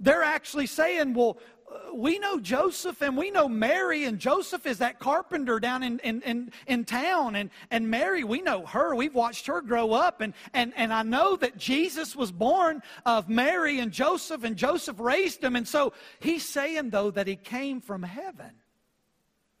They're 0.00 0.22
actually 0.22 0.66
saying, 0.66 1.12
well, 1.12 1.36
uh, 1.70 1.94
we 1.94 2.18
know 2.18 2.40
Joseph 2.40 3.02
and 3.02 3.18
we 3.18 3.30
know 3.30 3.50
Mary, 3.50 4.04
and 4.04 4.18
Joseph 4.18 4.64
is 4.64 4.78
that 4.78 4.98
carpenter 4.98 5.60
down 5.60 5.82
in, 5.82 5.98
in, 5.98 6.22
in, 6.22 6.50
in, 6.66 6.86
town. 6.86 7.36
And, 7.36 7.50
and 7.70 7.90
Mary, 7.90 8.24
we 8.24 8.40
know 8.40 8.64
her. 8.64 8.94
We've 8.94 9.14
watched 9.14 9.48
her 9.48 9.60
grow 9.60 9.92
up. 9.92 10.22
And, 10.22 10.32
and, 10.54 10.72
and 10.74 10.90
I 10.90 11.02
know 11.02 11.36
that 11.36 11.58
Jesus 11.58 12.16
was 12.16 12.32
born 12.32 12.80
of 13.04 13.28
Mary 13.28 13.78
and 13.80 13.92
Joseph, 13.92 14.42
and 14.42 14.56
Joseph 14.56 14.98
raised 14.98 15.44
him. 15.44 15.54
And 15.54 15.68
so 15.68 15.92
he's 16.18 16.48
saying, 16.48 16.88
though, 16.88 17.10
that 17.10 17.26
he 17.26 17.36
came 17.36 17.82
from 17.82 18.02
heaven. 18.02 18.52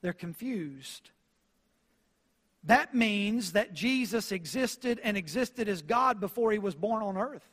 They're 0.02 0.12
confused. 0.12 1.10
That 2.64 2.94
means 2.94 3.52
that 3.52 3.72
Jesus 3.72 4.30
existed 4.30 5.00
and 5.02 5.16
existed 5.16 5.68
as 5.68 5.82
God 5.82 6.20
before 6.20 6.52
he 6.52 6.58
was 6.58 6.74
born 6.74 7.02
on 7.02 7.16
earth. 7.16 7.48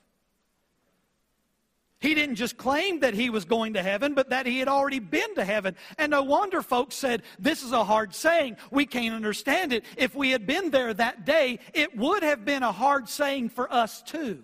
He 2.00 2.16
didn't 2.16 2.36
just 2.36 2.56
claim 2.58 3.02
that 3.02 3.14
he 3.14 3.30
was 3.30 3.44
going 3.44 3.74
to 3.74 3.84
heaven, 3.84 4.14
but 4.14 4.30
that 4.30 4.46
he 4.46 4.60
had 4.60 4.70
already 4.70 5.00
been 5.00 5.36
to 5.36 5.44
heaven. 5.44 5.76
And 5.98 6.12
no 6.12 6.24
wonder 6.24 6.62
folks 6.62 6.96
said, 6.96 7.24
This 7.38 7.62
is 7.62 7.74
a 7.74 7.84
hard 7.84 8.16
saying. 8.16 8.56
We 8.72 8.86
can't 8.86 9.14
understand 9.14 9.74
it. 9.74 9.84
If 9.98 10.16
we 10.16 10.32
had 10.32 10.48
been 10.48 10.70
there 10.72 10.94
that 10.94 11.26
day, 11.26 11.60
it 11.74 11.98
would 11.98 12.24
have 12.24 12.46
been 12.46 12.64
a 12.64 12.72
hard 12.72 13.10
saying 13.10 13.50
for 13.50 13.72
us 13.72 14.02
too. 14.02 14.44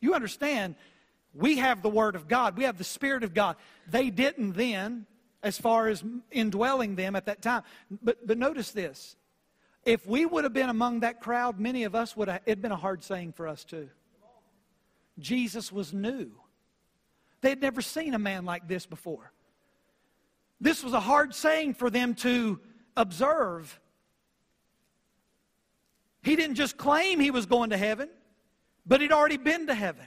You 0.00 0.14
understand, 0.14 0.76
we 1.34 1.58
have 1.58 1.82
the 1.82 1.90
Word 1.90 2.16
of 2.16 2.28
God, 2.28 2.56
we 2.56 2.64
have 2.64 2.78
the 2.78 2.84
Spirit 2.84 3.24
of 3.24 3.34
God. 3.34 3.56
They 3.86 4.08
didn't 4.08 4.52
then 4.52 5.06
as 5.44 5.58
far 5.58 5.88
as 5.88 6.02
indwelling 6.32 6.96
them 6.96 7.14
at 7.14 7.26
that 7.26 7.42
time. 7.42 7.62
But, 8.02 8.26
but 8.26 8.38
notice 8.38 8.72
this. 8.72 9.14
If 9.84 10.06
we 10.06 10.24
would 10.24 10.44
have 10.44 10.54
been 10.54 10.70
among 10.70 11.00
that 11.00 11.20
crowd, 11.20 11.60
many 11.60 11.84
of 11.84 11.94
us 11.94 12.16
would 12.16 12.28
have, 12.28 12.40
it'd 12.46 12.62
been 12.62 12.72
a 12.72 12.76
hard 12.76 13.04
saying 13.04 13.32
for 13.32 13.46
us 13.46 13.62
too. 13.64 13.90
Jesus 15.18 15.70
was 15.70 15.92
new. 15.92 16.32
They 17.42 17.50
had 17.50 17.60
never 17.60 17.82
seen 17.82 18.14
a 18.14 18.18
man 18.18 18.46
like 18.46 18.66
this 18.66 18.86
before. 18.86 19.30
This 20.60 20.82
was 20.82 20.94
a 20.94 21.00
hard 21.00 21.34
saying 21.34 21.74
for 21.74 21.90
them 21.90 22.14
to 22.16 22.58
observe. 22.96 23.78
He 26.22 26.36
didn't 26.36 26.56
just 26.56 26.78
claim 26.78 27.20
he 27.20 27.30
was 27.30 27.44
going 27.44 27.70
to 27.70 27.76
heaven, 27.76 28.08
but 28.86 29.02
he'd 29.02 29.12
already 29.12 29.36
been 29.36 29.66
to 29.66 29.74
heaven. 29.74 30.06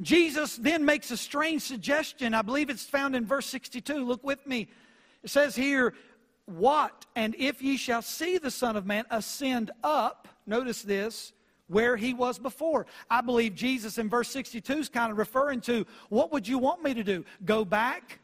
Jesus 0.00 0.56
then 0.56 0.84
makes 0.84 1.10
a 1.10 1.16
strange 1.16 1.62
suggestion. 1.62 2.34
I 2.34 2.42
believe 2.42 2.70
it's 2.70 2.86
found 2.86 3.14
in 3.14 3.26
verse 3.26 3.46
62. 3.46 4.04
Look 4.04 4.24
with 4.24 4.46
me. 4.46 4.68
It 5.22 5.30
says 5.30 5.54
here, 5.54 5.94
What? 6.46 7.06
And 7.16 7.34
if 7.38 7.62
ye 7.62 7.76
shall 7.76 8.02
see 8.02 8.38
the 8.38 8.50
Son 8.50 8.76
of 8.76 8.86
Man 8.86 9.04
ascend 9.10 9.70
up, 9.84 10.28
notice 10.46 10.82
this, 10.82 11.32
where 11.68 11.96
he 11.96 12.14
was 12.14 12.38
before. 12.38 12.86
I 13.08 13.20
believe 13.20 13.54
Jesus 13.54 13.98
in 13.98 14.08
verse 14.08 14.28
62 14.28 14.72
is 14.72 14.88
kind 14.88 15.12
of 15.12 15.18
referring 15.18 15.60
to, 15.62 15.86
What 16.08 16.32
would 16.32 16.48
you 16.48 16.58
want 16.58 16.82
me 16.82 16.94
to 16.94 17.04
do? 17.04 17.24
Go 17.44 17.64
back? 17.64 18.20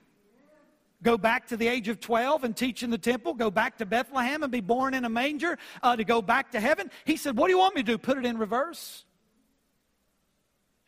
Go 1.02 1.18
back 1.18 1.46
to 1.48 1.58
the 1.58 1.68
age 1.68 1.88
of 1.88 2.00
12 2.00 2.44
and 2.44 2.56
teach 2.56 2.82
in 2.82 2.88
the 2.88 2.98
temple? 2.98 3.34
Go 3.34 3.50
back 3.50 3.76
to 3.78 3.86
Bethlehem 3.86 4.42
and 4.42 4.50
be 4.50 4.62
born 4.62 4.94
in 4.94 5.04
a 5.04 5.10
manger? 5.10 5.58
Uh, 5.82 5.94
to 5.94 6.04
go 6.04 6.22
back 6.22 6.50
to 6.52 6.60
heaven? 6.60 6.90
He 7.04 7.16
said, 7.16 7.36
What 7.36 7.48
do 7.48 7.52
you 7.52 7.58
want 7.58 7.74
me 7.74 7.82
to 7.82 7.92
do? 7.92 7.98
Put 7.98 8.16
it 8.16 8.24
in 8.24 8.38
reverse? 8.38 9.04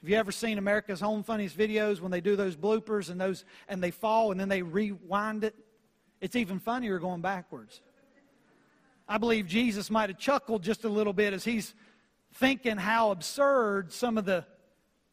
Have 0.00 0.09
you 0.09 0.17
ever 0.17 0.31
seen 0.31 0.59
America's 0.59 1.00
Home 1.00 1.23
Funniest 1.23 1.59
videos 1.59 2.00
when 2.00 2.11
they 2.11 2.21
do 2.21 2.37
those 2.37 2.57
bloopers 2.57 3.11
and 3.11 3.21
those 3.21 3.45
and 3.69 3.83
they 3.83 3.90
fall 3.90 4.31
and 4.31 4.38
then 4.38 4.49
they 4.49 4.62
rewind 4.62 5.43
it? 5.43 5.55
It's 6.21 6.37
even 6.37 6.61
funnier 6.61 6.99
going 6.99 7.21
backwards. 7.21 7.81
I 9.09 9.19
believe 9.19 9.47
Jesus 9.47 9.90
might 9.90 10.11
have 10.11 10.19
chuckled 10.19 10.62
just 10.62 10.85
a 10.85 10.88
little 10.88 11.12
bit 11.12 11.33
as 11.33 11.45
he's 11.45 11.75
thinking 12.35 12.76
how 12.76 13.11
absurd 13.11 13.93
some 13.93 14.19
of 14.19 14.25
the 14.25 14.45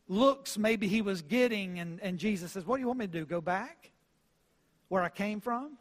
looks 0.07 0.57
maybe 0.57 0.87
he 0.87 1.01
was 1.01 1.21
getting. 1.21 1.79
And, 1.79 1.99
and 2.01 2.19
Jesus 2.19 2.51
says, 2.51 2.65
What 2.65 2.77
do 2.77 2.81
you 2.81 2.87
want 2.87 2.99
me 2.99 3.07
to 3.07 3.11
do? 3.11 3.25
Go 3.25 3.41
back 3.41 3.91
where 4.89 5.01
I 5.01 5.09
came 5.09 5.39
from? 5.39 5.77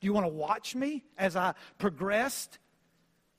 Do 0.00 0.06
you 0.06 0.12
want 0.12 0.26
to 0.26 0.32
watch 0.32 0.74
me 0.74 1.04
as 1.16 1.36
I 1.36 1.54
progressed? 1.78 2.58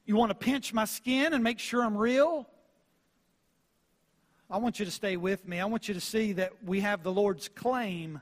You 0.06 0.16
want 0.16 0.30
to 0.30 0.36
pinch 0.36 0.74
my 0.74 0.86
skin 0.86 1.34
and 1.34 1.44
make 1.44 1.60
sure 1.60 1.84
I'm 1.84 1.98
real? 1.98 2.48
I 4.52 4.58
want 4.58 4.80
you 4.80 4.86
to 4.86 4.92
stay 4.92 5.16
with 5.16 5.48
me. 5.48 5.60
I 5.60 5.66
want 5.66 5.88
you 5.88 5.94
to 5.94 6.02
see 6.02 6.34
that 6.34 6.64
we 6.66 6.80
have 6.80 7.04
the 7.04 7.12
Lord's 7.12 7.48
claim. 7.50 8.20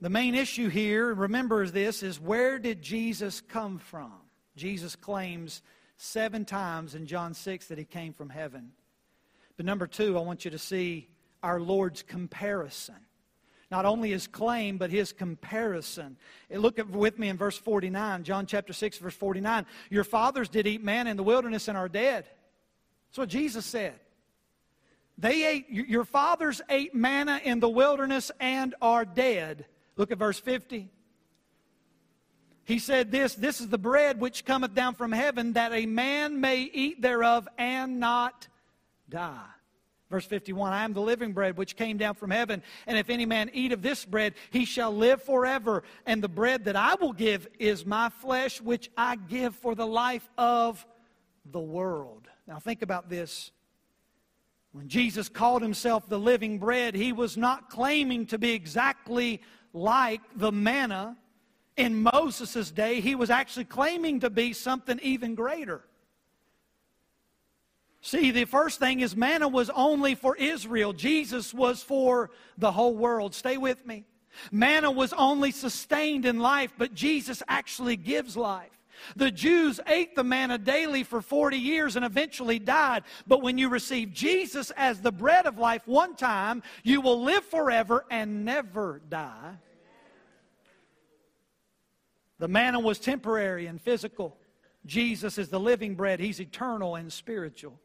The 0.00 0.08
main 0.08 0.36
issue 0.36 0.68
here, 0.68 1.12
remember 1.12 1.66
this, 1.66 2.04
is 2.04 2.20
where 2.20 2.60
did 2.60 2.80
Jesus 2.80 3.40
come 3.40 3.78
from? 3.78 4.12
Jesus 4.54 4.94
claims 4.94 5.62
seven 5.96 6.44
times 6.44 6.94
in 6.94 7.06
John 7.06 7.34
6 7.34 7.66
that 7.66 7.78
he 7.78 7.84
came 7.84 8.12
from 8.12 8.28
heaven. 8.28 8.70
But 9.56 9.66
number 9.66 9.88
two, 9.88 10.16
I 10.16 10.20
want 10.20 10.44
you 10.44 10.52
to 10.52 10.58
see 10.58 11.08
our 11.42 11.58
Lord's 11.58 12.02
comparison. 12.02 12.94
Not 13.68 13.84
only 13.84 14.10
his 14.10 14.28
claim, 14.28 14.78
but 14.78 14.90
his 14.90 15.12
comparison. 15.12 16.16
Look 16.50 16.78
at, 16.78 16.88
with 16.88 17.18
me 17.18 17.30
in 17.30 17.36
verse 17.36 17.58
49, 17.58 18.22
John 18.22 18.46
chapter 18.46 18.72
6, 18.72 18.98
verse 18.98 19.14
49. 19.14 19.66
Your 19.90 20.04
fathers 20.04 20.48
did 20.48 20.68
eat 20.68 20.84
man 20.84 21.08
in 21.08 21.16
the 21.16 21.24
wilderness 21.24 21.66
and 21.66 21.76
are 21.76 21.88
dead. 21.88 22.26
That's 23.08 23.18
what 23.18 23.28
Jesus 23.28 23.64
said. 23.64 23.94
They 25.18 25.46
ate, 25.46 25.70
your 25.70 26.04
fathers 26.04 26.60
ate 26.68 26.94
manna 26.94 27.40
in 27.42 27.60
the 27.60 27.68
wilderness 27.68 28.30
and 28.38 28.74
are 28.82 29.04
dead. 29.04 29.66
Look 29.96 30.10
at 30.10 30.18
verse 30.18 30.38
50. 30.38 30.90
He 32.64 32.78
said 32.78 33.10
this 33.10 33.34
This 33.34 33.60
is 33.60 33.68
the 33.68 33.78
bread 33.78 34.20
which 34.20 34.44
cometh 34.44 34.74
down 34.74 34.94
from 34.94 35.12
heaven, 35.12 35.54
that 35.54 35.72
a 35.72 35.86
man 35.86 36.40
may 36.40 36.62
eat 36.62 37.00
thereof 37.00 37.48
and 37.56 37.98
not 37.98 38.48
die. 39.08 39.46
Verse 40.10 40.26
51 40.26 40.72
I 40.72 40.84
am 40.84 40.92
the 40.92 41.00
living 41.00 41.32
bread 41.32 41.56
which 41.56 41.76
came 41.76 41.96
down 41.96 42.14
from 42.14 42.30
heaven, 42.30 42.62
and 42.86 42.98
if 42.98 43.08
any 43.08 43.24
man 43.24 43.50
eat 43.54 43.72
of 43.72 43.82
this 43.82 44.04
bread, 44.04 44.34
he 44.50 44.64
shall 44.64 44.94
live 44.94 45.22
forever. 45.22 45.82
And 46.04 46.22
the 46.22 46.28
bread 46.28 46.64
that 46.66 46.76
I 46.76 46.96
will 46.96 47.12
give 47.12 47.48
is 47.58 47.86
my 47.86 48.10
flesh, 48.10 48.60
which 48.60 48.90
I 48.96 49.16
give 49.16 49.56
for 49.56 49.74
the 49.74 49.86
life 49.86 50.28
of 50.36 50.84
the 51.50 51.60
world. 51.60 52.28
Now, 52.46 52.58
think 52.58 52.82
about 52.82 53.08
this. 53.08 53.50
When 54.72 54.88
Jesus 54.88 55.28
called 55.28 55.62
himself 55.62 56.08
the 56.08 56.18
living 56.18 56.58
bread, 56.58 56.94
he 56.94 57.12
was 57.12 57.36
not 57.36 57.70
claiming 57.70 58.26
to 58.26 58.38
be 58.38 58.52
exactly 58.52 59.40
like 59.72 60.20
the 60.36 60.52
manna 60.52 61.16
in 61.76 62.02
Moses' 62.02 62.70
day. 62.70 63.00
He 63.00 63.14
was 63.14 63.30
actually 63.30 63.64
claiming 63.64 64.20
to 64.20 64.30
be 64.30 64.52
something 64.52 65.00
even 65.02 65.34
greater. 65.34 65.82
See, 68.00 68.30
the 68.30 68.44
first 68.44 68.78
thing 68.78 69.00
is 69.00 69.16
manna 69.16 69.48
was 69.48 69.70
only 69.70 70.14
for 70.14 70.36
Israel, 70.36 70.92
Jesus 70.92 71.52
was 71.52 71.82
for 71.82 72.30
the 72.56 72.70
whole 72.70 72.94
world. 72.94 73.34
Stay 73.34 73.56
with 73.56 73.84
me. 73.84 74.04
Manna 74.52 74.90
was 74.90 75.12
only 75.14 75.50
sustained 75.50 76.26
in 76.26 76.38
life, 76.38 76.72
but 76.76 76.94
Jesus 76.94 77.42
actually 77.48 77.96
gives 77.96 78.36
life. 78.36 78.75
The 79.16 79.30
Jews 79.30 79.80
ate 79.86 80.14
the 80.14 80.24
manna 80.24 80.58
daily 80.58 81.02
for 81.02 81.20
40 81.20 81.56
years 81.56 81.96
and 81.96 82.04
eventually 82.04 82.58
died. 82.58 83.04
But 83.26 83.42
when 83.42 83.58
you 83.58 83.68
receive 83.68 84.12
Jesus 84.12 84.70
as 84.76 85.00
the 85.00 85.12
bread 85.12 85.46
of 85.46 85.58
life 85.58 85.82
one 85.86 86.16
time, 86.16 86.62
you 86.82 87.00
will 87.00 87.22
live 87.22 87.44
forever 87.44 88.04
and 88.10 88.44
never 88.44 89.00
die. 89.08 89.54
The 92.38 92.48
manna 92.48 92.80
was 92.80 92.98
temporary 92.98 93.66
and 93.66 93.80
physical. 93.80 94.36
Jesus 94.84 95.38
is 95.38 95.48
the 95.48 95.60
living 95.60 95.94
bread, 95.94 96.20
He's 96.20 96.40
eternal 96.40 96.96
and 96.96 97.12
spiritual. 97.12 97.78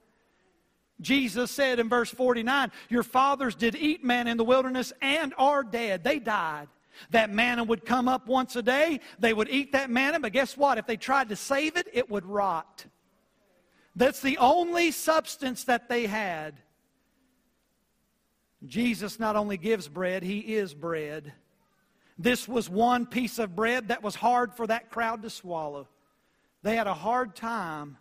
Jesus 1.02 1.50
said 1.50 1.80
in 1.80 1.90
verse 1.90 2.12
49 2.12 2.72
Your 2.90 3.04
fathers 3.04 3.56
did 3.56 3.76
eat 3.76 4.04
man 4.04 4.28
in 4.28 4.38
the 4.38 4.44
wilderness 4.44 4.94
and 5.02 5.34
are 5.38 5.64
dead. 5.64 6.04
They 6.04 6.20
died. 6.20 6.68
That 7.12 7.32
manna 7.32 7.64
would 7.64 7.86
come 7.86 8.08
up 8.08 8.28
once 8.28 8.56
a 8.56 8.62
day. 8.62 9.00
They 9.20 9.34
would 9.34 9.50
eat 9.50 9.72
that 9.72 9.90
manna, 9.90 10.20
but 10.20 10.34
guess 10.34 10.58
what? 10.58 10.78
If 10.78 10.88
they 10.88 10.98
tried 10.98 11.30
to 11.30 11.36
save 11.36 11.78
it, 11.78 11.88
it 11.94 12.10
would 12.10 12.26
rot. 12.26 12.86
That's 13.96 14.22
the 14.22 14.38
only 14.38 14.92
substance 14.92 15.66
that 15.66 15.90
they 15.90 16.06
had. 16.06 16.62
Jesus 18.66 19.20
not 19.20 19.36
only 19.36 19.58
gives 19.58 19.88
bread, 19.88 20.24
he 20.24 20.40
is 20.40 20.74
bread. 20.74 21.34
This 22.18 22.48
was 22.48 22.70
one 22.70 23.06
piece 23.06 23.40
of 23.40 23.56
bread 23.56 23.88
that 23.88 24.04
was 24.04 24.16
hard 24.16 24.54
for 24.54 24.68
that 24.68 24.92
crowd 24.92 25.24
to 25.24 25.30
swallow. 25.30 25.88
They 26.62 26.76
had 26.76 26.88
a 26.88 26.94
hard 26.94 27.36
time 27.36 27.98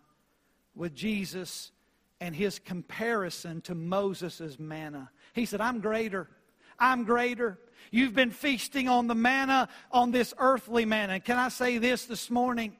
with 0.75 0.93
Jesus 0.93 1.71
and 2.19 2.35
his 2.35 2.59
comparison 2.59 3.61
to 3.61 3.73
Moses' 3.73 4.59
manna. 4.59 5.09
He 5.33 5.45
said, 5.45 5.59
I'm 5.59 5.79
greater. 5.79 6.29
I'm 6.77 7.03
greater. 7.03 7.59
You've 7.89 8.13
been 8.13 8.31
feasting 8.31 8.87
on 8.87 9.07
the 9.07 9.15
manna, 9.15 9.69
on 9.91 10.11
this 10.11 10.33
earthly 10.37 10.85
manna. 10.85 11.19
Can 11.19 11.37
I 11.37 11.49
say 11.49 11.77
this 11.77 12.05
this 12.05 12.29
morning? 12.29 12.75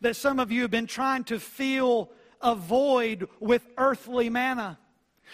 That 0.00 0.16
some 0.16 0.38
of 0.38 0.52
you 0.52 0.62
have 0.62 0.70
been 0.70 0.86
trying 0.86 1.24
to 1.24 1.40
fill 1.40 2.10
a 2.40 2.54
void 2.54 3.28
with 3.40 3.66
earthly 3.78 4.28
manna. 4.28 4.78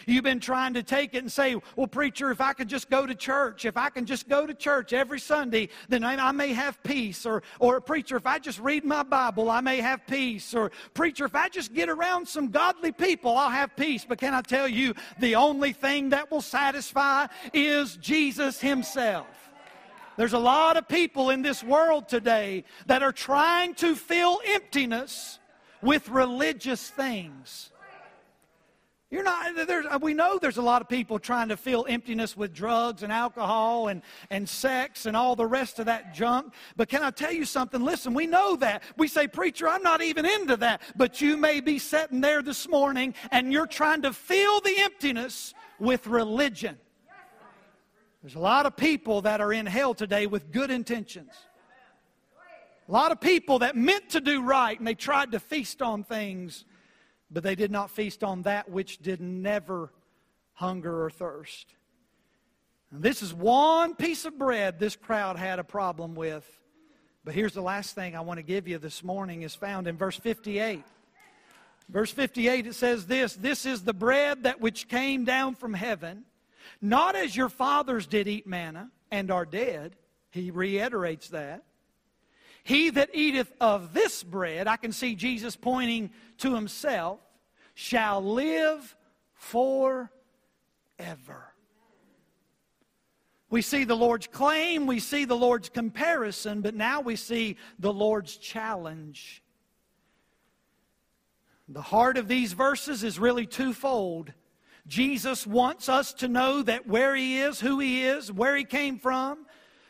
You've 0.07 0.25
been 0.25 0.41
trying 0.41 0.75
to 0.75 0.83
take 0.83 1.15
it 1.15 1.19
and 1.19 1.31
say, 1.31 1.57
well, 1.77 1.87
preacher, 1.87 2.31
if 2.31 2.41
I 2.41 2.53
could 2.53 2.69
just 2.69 2.91
go 2.91 3.07
to 3.07 3.15
church, 3.15 3.65
if 3.65 3.77
I 3.77 3.91
can 3.91 4.07
just 4.07 4.29
go 4.29 4.47
to 4.47 4.55
church 4.55 4.93
every 4.93 5.21
Sunday, 5.21 5.69
then 5.89 6.05
I, 6.05 6.33
may 6.33 6.53
have 6.53 6.83
peace. 6.83 7.27
Or, 7.27 7.43
or, 7.59 7.81
preacher, 7.81 8.17
if 8.17 8.27
I 8.27 8.39
just 8.39 8.61
read 8.61 8.85
my 8.85 9.03
Bible, 9.03 9.51
I 9.51 9.61
may 9.61 9.79
have 9.81 10.07
peace. 10.07 10.55
Or, 10.55 10.71
preacher, 10.95 11.25
if 11.25 11.35
I 11.35 11.49
just 11.49 11.75
get 11.75 11.89
around 11.89 12.27
some 12.27 12.49
godly 12.49 12.93
people, 12.93 13.37
I'll 13.37 13.51
have 13.51 13.77
peace. 13.77 14.05
But 14.09 14.19
can 14.19 14.35
I 14.35 14.43
tell 14.43 14.69
you, 14.69 14.95
the 15.19 15.37
only 15.37 15.73
thing 15.73 16.11
that 16.11 16.31
will 16.31 16.41
satisfy 16.41 17.27
is 17.53 17.97
Jesus 17.97 18.61
Himself. 18.61 19.27
There's 20.17 20.35
a 20.35 20.39
lot 20.39 20.77
of 20.77 20.87
people 20.87 21.31
in 21.31 21.43
this 21.43 21.65
world 21.65 22.09
today 22.09 22.65
that 22.87 23.03
are 23.03 23.13
trying 23.13 23.75
to 23.77 23.97
fill 23.97 24.41
emptiness 24.47 25.39
with 25.83 26.09
religious 26.09 26.91
things. 26.91 27.71
You're 29.11 29.25
not, 29.25 29.67
there's, 29.67 29.87
uh, 29.87 29.99
we 30.01 30.15
know 30.15 30.39
there's 30.39 30.59
a 30.59 30.63
lot 30.63 30.83
of 30.83 30.89
people 30.89 31.19
trying 31.19 31.49
to 31.49 31.57
fill 31.57 31.85
emptiness 31.89 32.37
with 32.37 32.55
drugs 32.55 33.03
and 33.03 33.13
alcohol 33.13 33.89
and, 33.89 34.03
and 34.31 34.49
sex 34.49 35.05
and 35.05 35.17
all 35.17 35.35
the 35.35 35.47
rest 35.47 35.81
of 35.81 35.87
that 35.87 36.15
junk. 36.15 36.55
But 36.77 36.89
can 36.89 37.03
I 37.03 37.11
tell 37.11 37.33
you 37.33 37.45
something? 37.45 37.83
Listen, 37.83 38.15
we 38.15 38.29
know 38.29 38.55
that. 38.57 38.85
We 38.97 39.09
say, 39.09 39.27
Preacher, 39.27 39.69
I'm 39.69 39.83
not 39.83 40.01
even 40.01 40.25
into 40.25 40.57
that. 40.59 40.83
But 40.95 41.21
you 41.21 41.37
may 41.37 41.61
be 41.61 41.81
sitting 41.81 42.21
there 42.21 42.41
this 42.41 42.69
morning 42.69 43.15
and 43.33 43.53
you're 43.53 43.67
trying 43.67 44.03
to 44.03 44.13
fill 44.13 44.61
the 44.61 44.77
emptiness 44.79 45.55
with 45.81 46.07
religion. 46.07 46.79
There's 48.23 48.37
a 48.37 48.41
lot 48.41 48.65
of 48.65 48.77
people 48.77 49.23
that 49.23 49.41
are 49.41 49.53
in 49.53 49.67
hell 49.67 49.93
today 49.93 50.29
with 50.29 50.53
good 50.53 50.71
intentions. 50.71 51.33
A 52.89 52.93
lot 52.93 53.11
of 53.11 53.21
people 53.21 53.61
that 53.61 53.77
meant 53.77 54.11
to 54.11 54.21
do 54.21 54.43
right 54.43 54.79
and 54.79 54.87
they 54.87 54.95
tried 54.95 55.33
to 55.33 55.41
feast 55.41 55.83
on 55.83 56.05
things 56.05 56.65
but 57.31 57.43
they 57.43 57.55
did 57.55 57.71
not 57.71 57.91
feast 57.91 58.25
on 58.25 58.43
that 58.43 58.69
which 58.71 58.99
did 58.99 59.21
never 59.21 59.93
hunger 60.55 61.05
or 61.05 61.11
thirst. 61.11 61.75
And 62.91 63.03
this 63.03 63.23
is 63.23 63.33
one 63.33 63.95
piece 63.95 64.25
of 64.25 64.37
bread 64.37 64.79
this 64.79 64.97
crowd 64.97 65.37
had 65.37 65.59
a 65.59 65.65
problem 65.65 66.15
with. 66.15 66.49
But 67.25 67.35
here's 67.35 67.55
the 67.55 67.63
last 67.63 67.95
thing 67.95 68.17
I 68.17 68.21
want 68.21 68.39
to 68.39 68.43
give 68.43 68.67
you 68.67 68.79
this 68.79 69.05
morning 69.05 69.43
is 69.43 69.55
found 69.55 69.87
in 69.87 69.97
verse 69.97 70.17
58. 70.17 70.83
Verse 71.89 72.11
58 72.11 72.67
it 72.67 72.75
says 72.75 73.07
this, 73.07 73.35
this 73.35 73.67
is 73.67 73.83
the 73.83 73.93
bread 73.93 74.45
that 74.45 74.61
which 74.61 74.89
came 74.89 75.25
down 75.25 75.55
from 75.55 75.75
heaven, 75.75 76.25
not 76.81 77.17
as 77.17 77.37
your 77.37 77.49
fathers 77.49 78.07
did 78.07 78.27
eat 78.27 78.47
manna 78.47 78.91
and 79.11 79.31
are 79.31 79.45
dead. 79.45 79.97
He 80.31 80.51
reiterates 80.51 81.29
that. 81.29 81.65
He 82.63 82.91
that 82.91 83.11
eateth 83.15 83.53
of 83.61 83.93
this 83.93 84.23
bread, 84.23 84.67
I 84.67 84.77
can 84.77 84.93
see 84.93 85.15
Jesus 85.15 85.57
pointing 85.57 86.11
to 86.39 86.55
himself, 86.55 87.21
shall 87.75 88.23
live 88.23 88.97
forever. 89.35 90.11
We 93.49 93.63
see 93.63 93.85
the 93.85 93.97
Lord's 93.97 94.29
claim, 94.29 94.87
we 94.87 95.01
see 95.01 95.25
the 95.25 95.37
Lord's 95.37 95.69
comparison, 95.69 96.61
but 96.61 96.75
now 96.75 97.01
we 97.01 97.17
see 97.17 97.57
the 97.79 97.93
Lord's 97.93 98.37
challenge. 98.37 99.43
The 101.69 101.83
heart 101.83 102.17
of 102.17 102.29
these 102.29 102.53
verses 102.53 103.03
is 103.03 103.19
really 103.19 103.47
twofold. 103.47 104.33
Jesus 104.87 105.47
wants 105.47 105.89
us 105.89 106.13
to 106.15 106.29
know 106.29 106.63
that 106.63 106.87
where 106.87 107.15
He 107.15 107.41
is, 107.41 107.61
who 107.61 107.79
He 107.79 108.05
is, 108.05 108.31
where 108.31 108.57
He 108.57 108.65
came 108.65 108.99
from, 108.99 109.47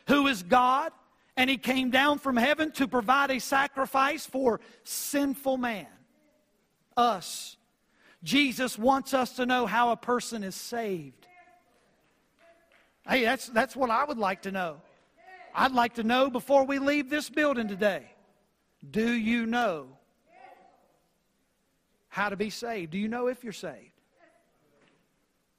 who 0.06 0.26
is 0.26 0.42
God, 0.42 0.92
and 1.36 1.48
he 1.48 1.56
came 1.56 1.90
down 1.90 2.18
from 2.18 2.36
heaven 2.36 2.72
to 2.72 2.88
provide 2.88 3.30
a 3.30 3.40
sacrifice 3.40 4.26
for 4.26 4.60
sinful 4.84 5.56
man, 5.56 5.86
us. 6.96 7.56
Jesus 8.22 8.78
wants 8.78 9.14
us 9.14 9.36
to 9.36 9.46
know 9.46 9.66
how 9.66 9.92
a 9.92 9.96
person 9.96 10.44
is 10.44 10.54
saved. 10.54 11.26
Hey, 13.08 13.24
that's, 13.24 13.46
that's 13.48 13.74
what 13.74 13.90
I 13.90 14.04
would 14.04 14.18
like 14.18 14.42
to 14.42 14.52
know. 14.52 14.82
I'd 15.54 15.72
like 15.72 15.94
to 15.94 16.04
know 16.04 16.30
before 16.30 16.64
we 16.64 16.78
leave 16.78 17.10
this 17.10 17.28
building 17.28 17.68
today 17.68 18.06
do 18.88 19.12
you 19.12 19.44
know 19.44 19.88
how 22.08 22.28
to 22.28 22.36
be 22.36 22.50
saved? 22.50 22.92
Do 22.92 22.98
you 22.98 23.08
know 23.08 23.26
if 23.26 23.44
you're 23.44 23.52
saved? 23.52 23.90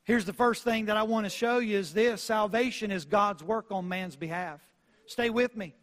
Here's 0.03 0.25
the 0.25 0.33
first 0.33 0.63
thing 0.63 0.85
that 0.85 0.97
I 0.97 1.03
want 1.03 1.25
to 1.25 1.29
show 1.29 1.59
you 1.59 1.77
is 1.77 1.93
this 1.93 2.21
salvation 2.21 2.91
is 2.91 3.05
God's 3.05 3.43
work 3.43 3.67
on 3.71 3.87
man's 3.87 4.15
behalf. 4.15 4.59
Stay 5.11 5.29
with 5.29 5.55
me. 5.57 5.73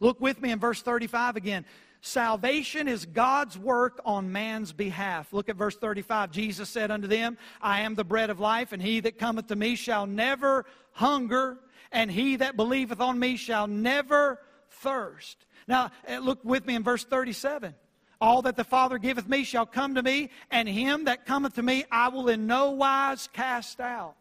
Look 0.00 0.20
with 0.20 0.40
me 0.40 0.50
in 0.50 0.58
verse 0.58 0.82
35 0.82 1.36
again. 1.36 1.64
Salvation 2.00 2.88
is 2.88 3.04
God's 3.04 3.58
work 3.58 4.00
on 4.04 4.32
man's 4.32 4.72
behalf. 4.72 5.32
Look 5.32 5.48
at 5.48 5.56
verse 5.56 5.76
35. 5.76 6.30
Jesus 6.30 6.68
said 6.68 6.90
unto 6.90 7.06
them, 7.06 7.36
I 7.60 7.80
am 7.80 7.94
the 7.94 8.04
bread 8.04 8.30
of 8.30 8.40
life, 8.40 8.72
and 8.72 8.80
he 8.80 9.00
that 9.00 9.18
cometh 9.18 9.48
to 9.48 9.56
me 9.56 9.74
shall 9.76 10.06
never 10.06 10.66
hunger, 10.92 11.58
and 11.92 12.10
he 12.10 12.36
that 12.36 12.56
believeth 12.56 13.00
on 13.00 13.18
me 13.18 13.36
shall 13.36 13.66
never 13.66 14.40
thirst. 14.70 15.36
Now, 15.66 15.90
eh, 16.06 16.18
look 16.18 16.44
with 16.44 16.66
me 16.66 16.76
in 16.76 16.82
verse 16.82 17.04
37. 17.04 17.74
All 18.20 18.42
that 18.42 18.56
the 18.56 18.64
Father 18.64 18.98
giveth 18.98 19.28
me 19.28 19.44
shall 19.44 19.66
come 19.66 19.96
to 19.96 20.02
me, 20.02 20.30
and 20.50 20.68
him 20.68 21.04
that 21.04 21.26
cometh 21.26 21.54
to 21.54 21.62
me 21.62 21.84
I 21.90 22.08
will 22.08 22.28
in 22.28 22.46
no 22.46 22.70
wise 22.70 23.28
cast 23.32 23.80
out. 23.80 24.14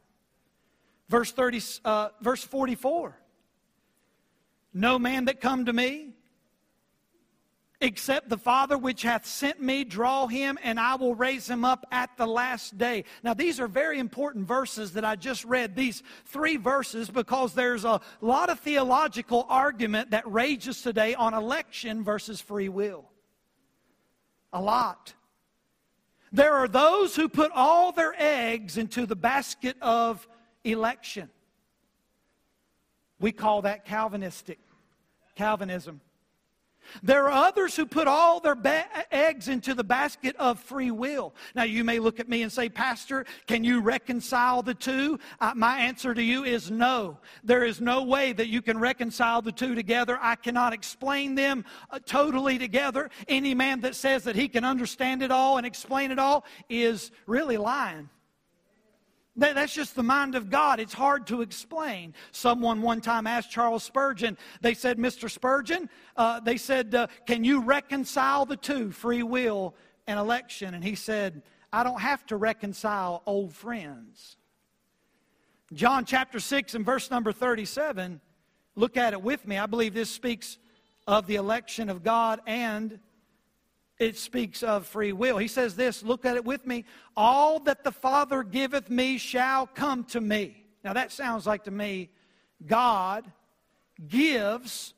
Verse, 1.07 1.31
30, 1.31 1.61
uh, 1.85 2.09
verse 2.21 2.43
44. 2.43 3.15
No 4.77 4.99
man 4.99 5.25
that 5.25 5.39
come 5.39 5.63
to 5.65 5.73
me, 5.73 6.09
except 7.79 8.27
the 8.27 8.37
Father 8.37 8.77
which 8.77 9.03
hath 9.03 9.25
sent 9.25 9.61
me, 9.61 9.85
draw 9.85 10.27
him, 10.27 10.59
and 10.61 10.77
I 10.77 10.95
will 10.95 11.15
raise 11.15 11.49
him 11.49 11.63
up 11.63 11.85
at 11.93 12.09
the 12.17 12.27
last 12.27 12.77
day. 12.77 13.05
Now, 13.23 13.33
these 13.33 13.61
are 13.61 13.69
very 13.69 13.99
important 13.99 14.45
verses 14.45 14.91
that 14.91 15.05
I 15.05 15.15
just 15.15 15.45
read, 15.45 15.77
these 15.77 16.03
three 16.25 16.57
verses, 16.57 17.09
because 17.09 17.53
there's 17.53 17.85
a 17.85 18.01
lot 18.19 18.49
of 18.49 18.59
theological 18.59 19.45
argument 19.47 20.11
that 20.11 20.29
rages 20.29 20.81
today 20.81 21.15
on 21.15 21.33
election 21.33 22.03
versus 22.03 22.41
free 22.41 22.67
will. 22.67 23.05
A 24.51 24.61
lot. 24.61 25.13
There 26.33 26.53
are 26.55 26.67
those 26.67 27.15
who 27.15 27.29
put 27.29 27.49
all 27.55 27.93
their 27.93 28.13
eggs 28.17 28.77
into 28.77 29.05
the 29.05 29.15
basket 29.15 29.77
of 29.81 30.27
election. 30.65 31.29
We 33.21 33.31
call 33.31 33.61
that 33.61 33.85
Calvinistic. 33.85 34.59
Calvinism. 35.35 36.01
There 37.03 37.25
are 37.25 37.47
others 37.47 37.75
who 37.75 37.85
put 37.85 38.07
all 38.07 38.39
their 38.39 38.55
ba- 38.55 38.85
eggs 39.11 39.47
into 39.47 39.73
the 39.73 39.83
basket 39.83 40.35
of 40.37 40.59
free 40.59 40.91
will. 40.91 41.33
Now, 41.55 41.63
you 41.63 41.83
may 41.83 41.99
look 41.99 42.19
at 42.19 42.29
me 42.29 42.43
and 42.43 42.51
say, 42.51 42.69
Pastor, 42.69 43.25
can 43.47 43.63
you 43.63 43.81
reconcile 43.81 44.61
the 44.61 44.73
two? 44.73 45.19
Uh, 45.39 45.53
my 45.55 45.79
answer 45.79 46.13
to 46.13 46.21
you 46.21 46.43
is 46.43 46.71
no. 46.71 47.17
There 47.43 47.63
is 47.63 47.81
no 47.81 48.03
way 48.03 48.33
that 48.33 48.47
you 48.47 48.61
can 48.61 48.77
reconcile 48.77 49.41
the 49.41 49.51
two 49.51 49.75
together. 49.75 50.17
I 50.21 50.35
cannot 50.35 50.73
explain 50.73 51.35
them 51.35 51.65
uh, 51.89 51.99
totally 52.05 52.57
together. 52.57 53.09
Any 53.27 53.53
man 53.53 53.81
that 53.81 53.95
says 53.95 54.23
that 54.25 54.35
he 54.35 54.47
can 54.47 54.63
understand 54.63 55.21
it 55.21 55.31
all 55.31 55.57
and 55.57 55.65
explain 55.65 56.11
it 56.11 56.19
all 56.19 56.45
is 56.69 57.11
really 57.25 57.57
lying. 57.57 58.09
That's 59.37 59.73
just 59.73 59.95
the 59.95 60.03
mind 60.03 60.35
of 60.35 60.49
God. 60.49 60.79
It's 60.79 60.93
hard 60.93 61.27
to 61.27 61.41
explain. 61.41 62.13
Someone 62.31 62.81
one 62.81 63.01
time 63.01 63.27
asked 63.27 63.51
Charles 63.51 63.83
Spurgeon, 63.83 64.37
they 64.61 64.73
said, 64.73 64.97
Mr. 64.97 65.29
Spurgeon, 65.29 65.89
uh, 66.15 66.39
they 66.39 66.55
said, 66.55 66.95
uh, 66.95 67.07
can 67.25 67.43
you 67.43 67.61
reconcile 67.61 68.45
the 68.45 68.55
two, 68.55 68.91
free 68.91 69.23
will 69.23 69.75
and 70.07 70.17
election? 70.17 70.73
And 70.73 70.83
he 70.83 70.95
said, 70.95 71.41
I 71.73 71.83
don't 71.83 71.99
have 71.99 72.25
to 72.27 72.37
reconcile 72.37 73.23
old 73.25 73.53
friends. 73.53 74.37
John 75.73 76.05
chapter 76.05 76.39
6 76.39 76.75
and 76.75 76.85
verse 76.85 77.11
number 77.11 77.33
37, 77.33 78.21
look 78.75 78.95
at 78.95 79.11
it 79.11 79.21
with 79.21 79.45
me. 79.45 79.57
I 79.57 79.65
believe 79.65 79.93
this 79.93 80.09
speaks 80.09 80.57
of 81.07 81.27
the 81.27 81.35
election 81.35 81.89
of 81.89 82.03
God 82.03 82.39
and 82.47 82.99
it 83.97 84.17
speaks 84.17 84.63
of 84.63 84.85
free 84.85 85.13
will. 85.13 85.37
He 85.37 85.47
says 85.47 85.75
this, 85.75 86.03
look 86.03 86.25
at 86.25 86.35
it 86.35 86.45
with 86.45 86.65
me. 86.65 86.85
All 87.15 87.59
that 87.61 87.83
the 87.83 87.91
Father 87.91 88.43
giveth 88.43 88.89
me 88.89 89.17
shall 89.17 89.67
come 89.67 90.03
to 90.05 90.19
me. 90.19 90.65
Now 90.83 90.93
that 90.93 91.11
sounds 91.11 91.47
like 91.47 91.63
to 91.63 91.71
me, 91.71 92.09
God 92.65 93.31
gives 94.07 94.93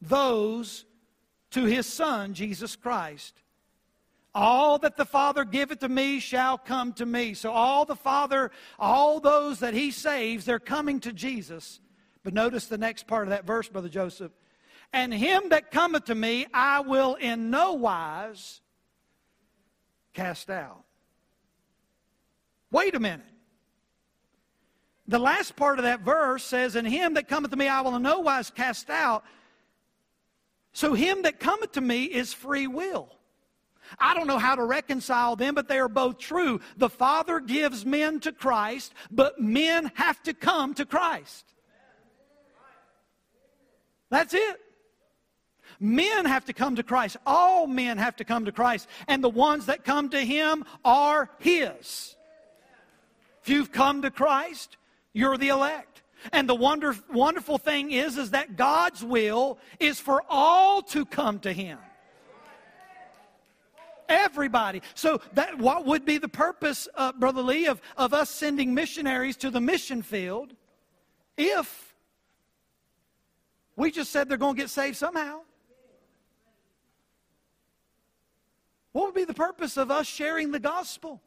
those 0.00 0.84
to 1.52 1.64
his 1.64 1.86
Son, 1.86 2.34
Jesus 2.34 2.74
Christ. 2.76 3.34
All 4.34 4.78
that 4.78 4.96
the 4.96 5.04
Father 5.04 5.44
giveth 5.44 5.80
to 5.80 5.88
me 5.88 6.18
shall 6.18 6.58
come 6.58 6.94
to 6.94 7.06
me. 7.06 7.34
So 7.34 7.52
all 7.52 7.84
the 7.84 7.94
Father, 7.94 8.50
all 8.78 9.20
those 9.20 9.60
that 9.60 9.74
he 9.74 9.90
saves, 9.90 10.44
they're 10.44 10.58
coming 10.58 11.00
to 11.00 11.12
Jesus 11.12 11.80
But 12.22 12.34
notice 12.34 12.66
the 12.66 12.78
next 12.78 13.06
part 13.06 13.24
of 13.24 13.30
that 13.30 13.46
verse, 13.46 13.68
Brother 13.68 13.88
Joseph. 13.88 14.32
And 14.92 15.12
him 15.12 15.48
that 15.50 15.70
cometh 15.70 16.06
to 16.06 16.14
me, 16.14 16.46
I 16.52 16.80
will 16.80 17.14
in 17.14 17.50
no 17.50 17.72
wise 17.72 18.60
cast 20.12 20.50
out. 20.50 20.84
Wait 22.70 22.94
a 22.94 23.00
minute. 23.00 23.26
The 25.08 25.18
last 25.18 25.56
part 25.56 25.78
of 25.78 25.84
that 25.84 26.00
verse 26.00 26.44
says, 26.44 26.76
And 26.76 26.86
him 26.86 27.14
that 27.14 27.28
cometh 27.28 27.50
to 27.50 27.56
me, 27.56 27.68
I 27.68 27.80
will 27.80 27.96
in 27.96 28.02
no 28.02 28.20
wise 28.20 28.50
cast 28.50 28.90
out. 28.90 29.24
So, 30.74 30.94
him 30.94 31.22
that 31.22 31.38
cometh 31.38 31.72
to 31.72 31.80
me 31.80 32.04
is 32.04 32.32
free 32.32 32.66
will. 32.66 33.10
I 33.98 34.14
don't 34.14 34.26
know 34.26 34.38
how 34.38 34.54
to 34.54 34.64
reconcile 34.64 35.36
them, 35.36 35.54
but 35.54 35.68
they 35.68 35.78
are 35.78 35.88
both 35.88 36.18
true. 36.18 36.60
The 36.76 36.88
Father 36.88 37.40
gives 37.40 37.84
men 37.84 38.20
to 38.20 38.32
Christ, 38.32 38.94
but 39.10 39.40
men 39.40 39.90
have 39.94 40.22
to 40.22 40.32
come 40.32 40.72
to 40.74 40.86
Christ. 40.86 41.44
That's 44.08 44.32
it. 44.32 44.60
Men 45.82 46.26
have 46.26 46.44
to 46.44 46.52
come 46.52 46.76
to 46.76 46.84
Christ. 46.84 47.16
All 47.26 47.66
men 47.66 47.98
have 47.98 48.14
to 48.16 48.24
come 48.24 48.44
to 48.44 48.52
Christ. 48.52 48.88
And 49.08 49.22
the 49.22 49.28
ones 49.28 49.66
that 49.66 49.84
come 49.84 50.10
to 50.10 50.20
Him 50.20 50.64
are 50.84 51.28
His. 51.40 52.14
If 53.42 53.48
you've 53.48 53.72
come 53.72 54.02
to 54.02 54.10
Christ, 54.12 54.76
you're 55.12 55.36
the 55.36 55.48
elect. 55.48 56.02
And 56.30 56.48
the 56.48 56.54
wonder, 56.54 56.94
wonderful 57.12 57.58
thing 57.58 57.90
is, 57.90 58.16
is 58.16 58.30
that 58.30 58.56
God's 58.56 59.04
will 59.04 59.58
is 59.80 59.98
for 59.98 60.22
all 60.30 60.82
to 60.82 61.04
come 61.04 61.40
to 61.40 61.52
Him. 61.52 61.78
Everybody. 64.08 64.82
So 64.94 65.20
that 65.32 65.58
what 65.58 65.84
would 65.84 66.04
be 66.04 66.18
the 66.18 66.28
purpose, 66.28 66.86
uh, 66.94 67.10
Brother 67.10 67.42
Lee, 67.42 67.66
of, 67.66 67.82
of 67.96 68.14
us 68.14 68.30
sending 68.30 68.72
missionaries 68.72 69.36
to 69.38 69.50
the 69.50 69.60
mission 69.60 70.02
field 70.02 70.54
if 71.36 71.96
we 73.74 73.90
just 73.90 74.12
said 74.12 74.28
they're 74.28 74.38
going 74.38 74.54
to 74.54 74.60
get 74.60 74.70
saved 74.70 74.96
somehow? 74.96 75.40
What 78.92 79.06
would 79.06 79.14
be 79.14 79.24
the 79.24 79.34
purpose 79.34 79.76
of 79.76 79.90
us 79.90 80.06
sharing 80.06 80.50
the 80.50 80.60
gospel? 80.60 81.20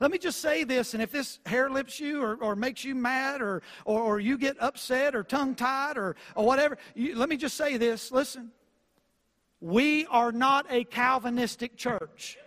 Let 0.00 0.10
me 0.10 0.18
just 0.18 0.40
say 0.40 0.64
this, 0.64 0.94
and 0.94 1.02
if 1.02 1.10
this 1.10 1.40
hair 1.44 1.68
lips 1.68 2.00
you 2.00 2.22
or, 2.22 2.36
or 2.36 2.56
makes 2.56 2.84
you 2.84 2.94
mad 2.94 3.42
or, 3.42 3.62
or, 3.84 4.00
or, 4.00 4.20
you 4.20 4.38
get 4.38 4.56
upset 4.60 5.14
or 5.14 5.22
tongue 5.22 5.54
tied 5.54 5.98
or, 5.98 6.16
or 6.34 6.46
whatever, 6.46 6.78
you, 6.94 7.16
let 7.16 7.28
me 7.28 7.36
just 7.36 7.56
say 7.56 7.76
this. 7.76 8.12
Listen, 8.12 8.52
we 9.60 10.06
are 10.06 10.32
not 10.32 10.66
a 10.70 10.84
Calvinistic 10.84 11.76
church. 11.76 12.38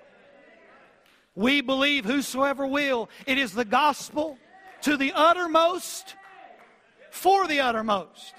We 1.36 1.62
believe 1.62 2.06
whosoever 2.06 2.66
will. 2.66 3.10
It 3.28 3.38
is 3.38 3.54
the 3.54 3.66
gospel 3.66 4.38
to 4.82 4.98
the 4.98 5.12
uttermost 5.14 6.16
for 7.12 7.48
the 7.48 7.60
uttermost. 7.60 8.34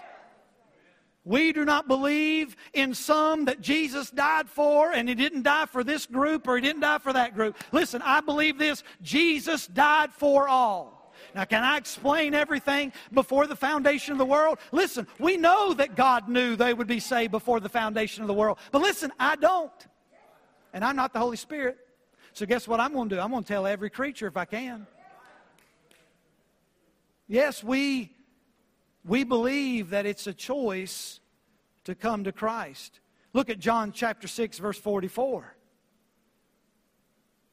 We 1.27 1.53
do 1.53 1.65
not 1.65 1.89
believe 1.89 2.55
in 2.73 2.95
some 2.95 3.47
that 3.47 3.61
Jesus 3.61 4.13
died 4.13 4.49
for 4.49 4.93
and 4.93 5.09
he 5.09 5.15
didn't 5.17 5.43
die 5.43 5.67
for 5.67 5.83
this 5.83 6.07
group 6.07 6.47
or 6.47 6.55
he 6.55 6.63
didn't 6.63 6.83
die 6.83 6.99
for 6.99 7.13
that 7.13 7.35
group. 7.35 7.57
Listen, 7.73 8.01
I 8.03 8.21
believe 8.21 8.59
this 8.59 8.85
Jesus 9.03 9.67
died 9.67 10.13
for 10.13 10.49
all. 10.49 11.13
Now, 11.35 11.45
can 11.45 11.65
I 11.65 11.79
explain 11.79 12.33
everything 12.33 12.93
before 13.13 13.49
the 13.49 13.57
foundation 13.57 14.13
of 14.13 14.19
the 14.19 14.25
world? 14.25 14.59
Listen, 14.71 15.09
we 15.19 15.37
know 15.37 15.75
that 15.75 15.97
God 15.97 16.29
knew 16.29 16.55
they 16.55 16.73
would 16.73 16.87
be 16.87 17.01
saved 17.01 17.33
before 17.33 17.59
the 17.59 17.69
foundation 17.69 18.23
of 18.23 18.29
the 18.29 18.35
world. 18.35 18.59
But 18.71 18.83
listen, 18.83 19.13
I 19.19 19.35
don't. 19.35 19.73
And 20.73 20.85
I'm 20.85 20.95
not 20.95 21.13
the 21.13 21.19
Holy 21.19 21.37
Spirit. 21.37 21.77
So, 22.35 22.47
guess 22.47 22.69
what 22.69 22.79
I'm 22.79 22.93
going 22.93 23.09
to 23.09 23.17
do? 23.17 23.21
I'm 23.21 23.33
going 23.33 23.43
to 23.43 23.49
tell 23.49 23.67
every 23.67 23.91
creature 23.91 24.29
if 24.29 24.37
I 24.37 24.45
can. 24.45 24.87
Yes, 27.27 27.65
we 27.65 28.16
we 29.07 29.25
believe 29.25 29.91
that 29.91 30.05
it's 30.05 30.27
a 30.27 30.35
choice 30.35 31.21
to 31.85 31.95
come 31.95 32.25
to 32.25 32.33
Christ. 32.33 33.01
Look 33.33 33.49
at 33.49 33.59
John 33.59 33.93
chapter 33.93 34.27
6, 34.27 34.59
verse 34.59 34.79
44. 34.79 35.55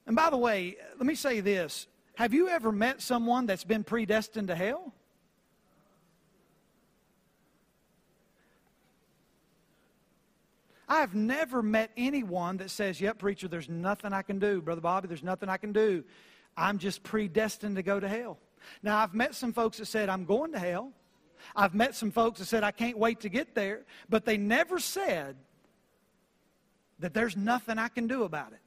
And 0.08 0.16
by 0.16 0.30
the 0.30 0.38
way, 0.38 0.76
let 0.98 1.06
me 1.06 1.16
say 1.16 1.40
this 1.40 1.88
Have 2.16 2.34
you 2.34 2.50
ever 2.50 2.72
met 2.72 3.02
someone 3.02 3.46
that's 3.46 3.64
been 3.64 3.84
predestined 3.84 4.48
to 4.48 4.56
hell? 4.56 4.94
I've 10.88 11.16
never 11.16 11.64
met 11.64 11.92
anyone 11.96 12.58
that 12.58 12.70
says, 12.70 13.00
Yep, 13.00 13.20
preacher, 13.20 13.48
there's 13.48 13.70
nothing 13.70 14.12
I 14.12 14.22
can 14.22 14.40
do. 14.40 14.62
Brother 14.62 14.82
Bobby, 14.82 15.08
there's 15.08 15.24
nothing 15.24 15.50
I 15.50 15.58
can 15.58 15.72
do. 15.72 16.04
I'm 16.58 16.78
just 16.78 17.04
predestined 17.04 17.78
to 17.78 17.84
go 17.84 18.00
to 18.00 18.08
hell. 18.08 18.38
Now, 18.82 18.98
I've 18.98 19.14
met 19.14 19.36
some 19.36 19.54
folks 19.54 19.78
that 19.78 19.86
said, 19.86 20.10
I'm 20.10 20.26
going 20.26 20.52
to 20.52 20.60
hell. 20.60 20.94
I've 21.56 21.74
met 21.74 21.96
some 21.96 22.12
folks 22.12 22.40
that 22.40 22.46
said, 22.46 22.64
I 22.64 22.72
can't 22.72 22.98
wait 22.98 23.22
to 23.22 23.30
get 23.30 23.56
there, 23.56 23.86
but 24.10 24.26
they 24.26 24.38
never 24.38 24.80
said 24.80 25.36
that 27.00 27.14
there's 27.14 27.36
nothing 27.36 27.78
I 27.78 27.88
can 27.88 28.08
do 28.08 28.24
about 28.24 28.54
it. 28.54 28.60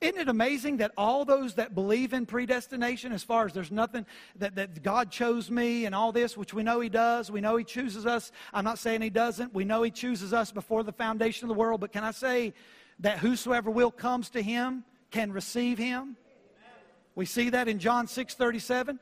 Isn't 0.00 0.20
it 0.20 0.28
amazing 0.28 0.76
that 0.76 0.92
all 0.96 1.24
those 1.24 1.54
that 1.54 1.74
believe 1.74 2.12
in 2.12 2.24
predestination, 2.24 3.12
as 3.12 3.24
far 3.24 3.46
as 3.46 3.52
there's 3.52 3.72
nothing 3.72 4.06
that, 4.36 4.54
that 4.54 4.82
God 4.82 5.10
chose 5.10 5.50
me 5.50 5.86
and 5.86 5.94
all 5.94 6.12
this, 6.12 6.36
which 6.36 6.54
we 6.54 6.62
know 6.62 6.78
He 6.78 6.88
does, 6.88 7.32
we 7.32 7.40
know 7.40 7.56
He 7.56 7.64
chooses 7.64 8.06
us. 8.06 8.30
I'm 8.54 8.64
not 8.64 8.78
saying 8.78 9.02
He 9.02 9.10
doesn't. 9.10 9.52
We 9.52 9.64
know 9.64 9.82
He 9.82 9.90
chooses 9.90 10.32
us 10.32 10.52
before 10.52 10.84
the 10.84 10.92
foundation 10.92 11.46
of 11.46 11.48
the 11.48 11.58
world. 11.60 11.80
But 11.80 11.92
can 11.92 12.04
I 12.04 12.12
say 12.12 12.54
that 13.00 13.18
whosoever 13.18 13.70
will 13.70 13.90
comes 13.90 14.30
to 14.30 14.42
Him 14.42 14.84
can 15.10 15.32
receive 15.32 15.78
Him? 15.78 16.16
We 17.16 17.26
see 17.26 17.50
that 17.50 17.66
in 17.66 17.80
John 17.80 18.06
6 18.06 18.34
37. 18.34 19.00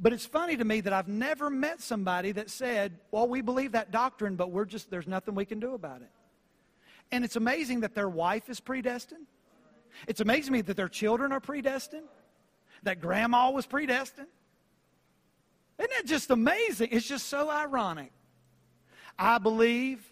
But 0.00 0.12
it's 0.12 0.24
funny 0.24 0.56
to 0.56 0.64
me 0.64 0.80
that 0.82 0.92
I've 0.92 1.08
never 1.08 1.50
met 1.50 1.80
somebody 1.80 2.30
that 2.32 2.50
said, 2.50 2.98
well, 3.10 3.26
we 3.26 3.40
believe 3.40 3.72
that 3.72 3.90
doctrine, 3.90 4.36
but 4.36 4.52
we're 4.52 4.64
just, 4.64 4.90
there's 4.90 5.08
nothing 5.08 5.34
we 5.34 5.44
can 5.44 5.58
do 5.58 5.74
about 5.74 6.02
it. 6.02 6.10
And 7.10 7.24
it's 7.24 7.34
amazing 7.34 7.80
that 7.80 7.94
their 7.94 8.08
wife 8.08 8.48
is 8.48 8.60
predestined. 8.60 9.26
It's 10.06 10.20
amazing 10.20 10.46
to 10.46 10.52
me 10.52 10.60
that 10.62 10.76
their 10.76 10.88
children 10.88 11.32
are 11.32 11.40
predestined, 11.40 12.06
that 12.84 13.00
grandma 13.00 13.50
was 13.50 13.66
predestined. 13.66 14.28
Isn't 15.78 15.90
that 15.90 16.06
just 16.06 16.30
amazing? 16.30 16.88
It's 16.92 17.08
just 17.08 17.26
so 17.26 17.50
ironic. 17.50 18.12
I 19.18 19.38
believe 19.38 20.04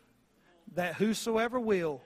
that 0.75 0.95
whosoever 0.95 1.61
will 1.61 2.03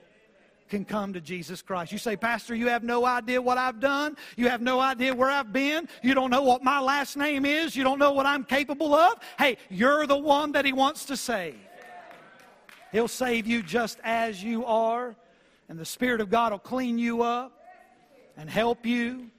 can 0.71 0.85
come 0.85 1.11
to 1.13 1.21
Jesus 1.21 1.61
Christ. 1.61 1.91
You 1.91 1.97
say, 1.97 2.15
Pastor, 2.15 2.55
you 2.55 2.69
have 2.69 2.81
no 2.81 3.05
idea 3.05 3.41
what 3.41 3.57
I've 3.57 3.81
done. 3.81 4.15
You 4.37 4.47
have 4.47 4.61
no 4.61 4.79
idea 4.79 5.13
where 5.13 5.29
I've 5.29 5.51
been. 5.51 5.87
You 6.01 6.13
don't 6.15 6.31
know 6.31 6.41
what 6.41 6.63
my 6.63 6.79
last 6.79 7.17
name 7.17 7.45
is. 7.45 7.75
You 7.75 7.83
don't 7.83 7.99
know 7.99 8.13
what 8.13 8.25
I'm 8.25 8.45
capable 8.45 8.95
of. 8.95 9.19
Hey, 9.37 9.57
you're 9.69 10.07
the 10.07 10.17
one 10.17 10.53
that 10.53 10.63
He 10.63 10.71
wants 10.71 11.05
to 11.05 11.17
save. 11.17 11.59
He'll 12.93 13.09
save 13.09 13.45
you 13.45 13.61
just 13.61 13.99
as 14.03 14.41
you 14.41 14.65
are, 14.65 15.13
and 15.67 15.77
the 15.77 15.85
Spirit 15.85 16.21
of 16.21 16.29
God 16.29 16.53
will 16.53 16.59
clean 16.59 16.97
you 16.97 17.21
up 17.21 17.51
and 18.37 18.49
help 18.49 18.85
you. 18.85 19.29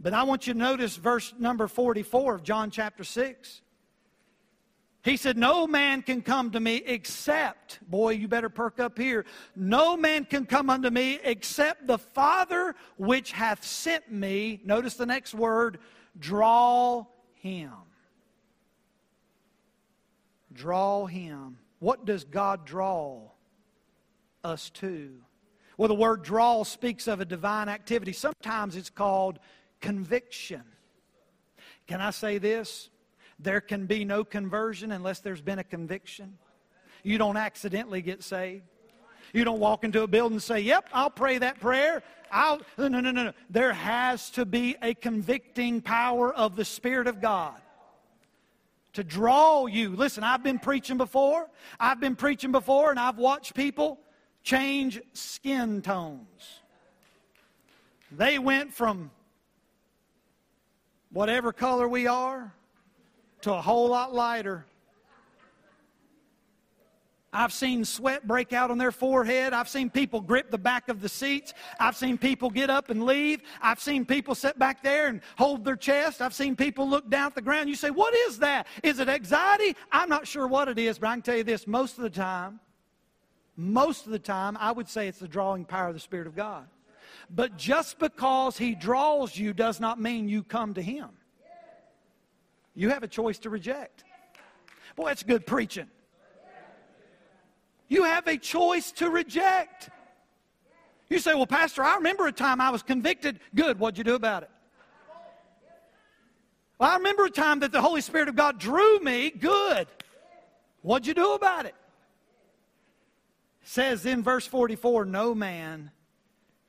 But 0.00 0.14
I 0.14 0.22
want 0.22 0.46
you 0.46 0.54
to 0.54 0.58
notice 0.58 0.96
verse 0.96 1.34
number 1.38 1.68
44 1.68 2.36
of 2.36 2.42
John 2.42 2.70
chapter 2.70 3.04
6. 3.04 3.60
He 5.02 5.16
said, 5.16 5.36
No 5.36 5.66
man 5.66 6.02
can 6.02 6.22
come 6.22 6.52
to 6.52 6.60
me 6.60 6.76
except, 6.86 7.80
boy, 7.90 8.10
you 8.10 8.28
better 8.28 8.48
perk 8.48 8.78
up 8.78 8.96
here. 8.96 9.24
No 9.56 9.96
man 9.96 10.24
can 10.24 10.46
come 10.46 10.70
unto 10.70 10.90
me 10.90 11.18
except 11.24 11.86
the 11.86 11.98
Father 11.98 12.74
which 12.96 13.32
hath 13.32 13.64
sent 13.64 14.10
me. 14.10 14.60
Notice 14.64 14.94
the 14.94 15.06
next 15.06 15.34
word 15.34 15.78
draw 16.18 17.06
him. 17.34 17.72
Draw 20.52 21.06
him. 21.06 21.58
What 21.80 22.04
does 22.04 22.22
God 22.22 22.64
draw 22.64 23.22
us 24.44 24.70
to? 24.70 25.14
Well, 25.76 25.88
the 25.88 25.94
word 25.94 26.22
draw 26.22 26.62
speaks 26.62 27.08
of 27.08 27.20
a 27.20 27.24
divine 27.24 27.68
activity. 27.68 28.12
Sometimes 28.12 28.76
it's 28.76 28.90
called 28.90 29.40
conviction. 29.80 30.62
Can 31.88 32.00
I 32.00 32.10
say 32.10 32.38
this? 32.38 32.88
There 33.42 33.60
can 33.60 33.86
be 33.86 34.04
no 34.04 34.24
conversion 34.24 34.92
unless 34.92 35.20
there's 35.20 35.40
been 35.40 35.58
a 35.58 35.64
conviction. 35.64 36.38
You 37.02 37.18
don't 37.18 37.36
accidentally 37.36 38.00
get 38.00 38.22
saved. 38.22 38.64
You 39.32 39.44
don't 39.44 39.58
walk 39.58 39.82
into 39.82 40.02
a 40.02 40.06
building 40.06 40.36
and 40.36 40.42
say, 40.42 40.60
Yep, 40.60 40.88
I'll 40.92 41.10
pray 41.10 41.38
that 41.38 41.58
prayer. 41.58 42.02
I'll 42.30 42.60
no 42.78 42.88
no 42.88 43.00
no 43.00 43.10
no. 43.10 43.32
There 43.50 43.72
has 43.72 44.30
to 44.30 44.46
be 44.46 44.76
a 44.82 44.94
convicting 44.94 45.80
power 45.80 46.32
of 46.32 46.56
the 46.56 46.64
Spirit 46.64 47.06
of 47.06 47.20
God 47.20 47.60
to 48.92 49.02
draw 49.02 49.66
you. 49.66 49.96
Listen, 49.96 50.22
I've 50.22 50.42
been 50.42 50.58
preaching 50.58 50.98
before. 50.98 51.48
I've 51.80 52.00
been 52.00 52.16
preaching 52.16 52.52
before, 52.52 52.90
and 52.90 53.00
I've 53.00 53.18
watched 53.18 53.54
people 53.54 53.98
change 54.42 55.00
skin 55.14 55.82
tones. 55.82 56.60
They 58.10 58.38
went 58.38 58.72
from 58.72 59.10
whatever 61.10 61.52
color 61.52 61.88
we 61.88 62.06
are 62.06 62.52
to 63.42 63.52
a 63.52 63.60
whole 63.60 63.88
lot 63.88 64.14
lighter. 64.14 64.64
I've 67.34 67.52
seen 67.52 67.84
sweat 67.86 68.28
break 68.28 68.52
out 68.52 68.70
on 68.70 68.76
their 68.76 68.92
forehead. 68.92 69.54
I've 69.54 69.68
seen 69.68 69.88
people 69.88 70.20
grip 70.20 70.50
the 70.50 70.58
back 70.58 70.90
of 70.90 71.00
the 71.00 71.08
seats. 71.08 71.54
I've 71.80 71.96
seen 71.96 72.18
people 72.18 72.50
get 72.50 72.68
up 72.68 72.90
and 72.90 73.06
leave. 73.06 73.40
I've 73.62 73.80
seen 73.80 74.04
people 74.04 74.34
sit 74.34 74.58
back 74.58 74.82
there 74.82 75.08
and 75.08 75.22
hold 75.38 75.64
their 75.64 75.76
chest. 75.76 76.20
I've 76.20 76.34
seen 76.34 76.54
people 76.56 76.86
look 76.86 77.08
down 77.08 77.28
at 77.28 77.34
the 77.34 77.40
ground. 77.40 77.70
You 77.70 77.74
say, 77.74 77.90
What 77.90 78.14
is 78.14 78.38
that? 78.40 78.66
Is 78.82 78.98
it 78.98 79.08
anxiety? 79.08 79.74
I'm 79.90 80.10
not 80.10 80.26
sure 80.26 80.46
what 80.46 80.68
it 80.68 80.78
is, 80.78 80.98
but 80.98 81.08
I 81.08 81.14
can 81.14 81.22
tell 81.22 81.36
you 81.36 81.44
this 81.44 81.66
most 81.66 81.96
of 81.96 82.02
the 82.02 82.10
time, 82.10 82.60
most 83.56 84.04
of 84.04 84.12
the 84.12 84.18
time, 84.18 84.58
I 84.60 84.70
would 84.70 84.88
say 84.88 85.08
it's 85.08 85.18
the 85.18 85.28
drawing 85.28 85.64
power 85.64 85.88
of 85.88 85.94
the 85.94 86.00
Spirit 86.00 86.26
of 86.26 86.36
God. 86.36 86.66
But 87.30 87.56
just 87.56 87.98
because 87.98 88.58
He 88.58 88.74
draws 88.74 89.38
you 89.38 89.54
does 89.54 89.80
not 89.80 89.98
mean 89.98 90.28
you 90.28 90.42
come 90.42 90.74
to 90.74 90.82
Him. 90.82 91.08
You 92.74 92.90
have 92.90 93.02
a 93.02 93.08
choice 93.08 93.38
to 93.40 93.50
reject. 93.50 94.04
Boy, 94.96 95.08
that's 95.08 95.22
good 95.22 95.46
preaching. 95.46 95.88
You 97.88 98.04
have 98.04 98.26
a 98.26 98.38
choice 98.38 98.92
to 98.92 99.10
reject. 99.10 99.90
You 101.08 101.18
say, 101.18 101.34
Well, 101.34 101.46
Pastor, 101.46 101.82
I 101.82 101.96
remember 101.96 102.26
a 102.26 102.32
time 102.32 102.60
I 102.60 102.70
was 102.70 102.82
convicted. 102.82 103.40
Good. 103.54 103.78
What'd 103.78 103.98
you 103.98 104.04
do 104.04 104.14
about 104.14 104.44
it? 104.44 104.50
Well, 106.78 106.90
I 106.90 106.96
remember 106.96 107.26
a 107.26 107.30
time 107.30 107.60
that 107.60 107.70
the 107.70 107.82
Holy 107.82 108.00
Spirit 108.00 108.28
of 108.28 108.34
God 108.34 108.58
drew 108.58 108.98
me. 109.00 109.30
Good. 109.30 109.86
What'd 110.80 111.06
you 111.06 111.14
do 111.14 111.34
about 111.34 111.66
it? 111.66 111.74
it 113.62 113.68
says 113.68 114.06
in 114.06 114.22
verse 114.22 114.46
44 114.46 115.04
No 115.04 115.34
man 115.34 115.90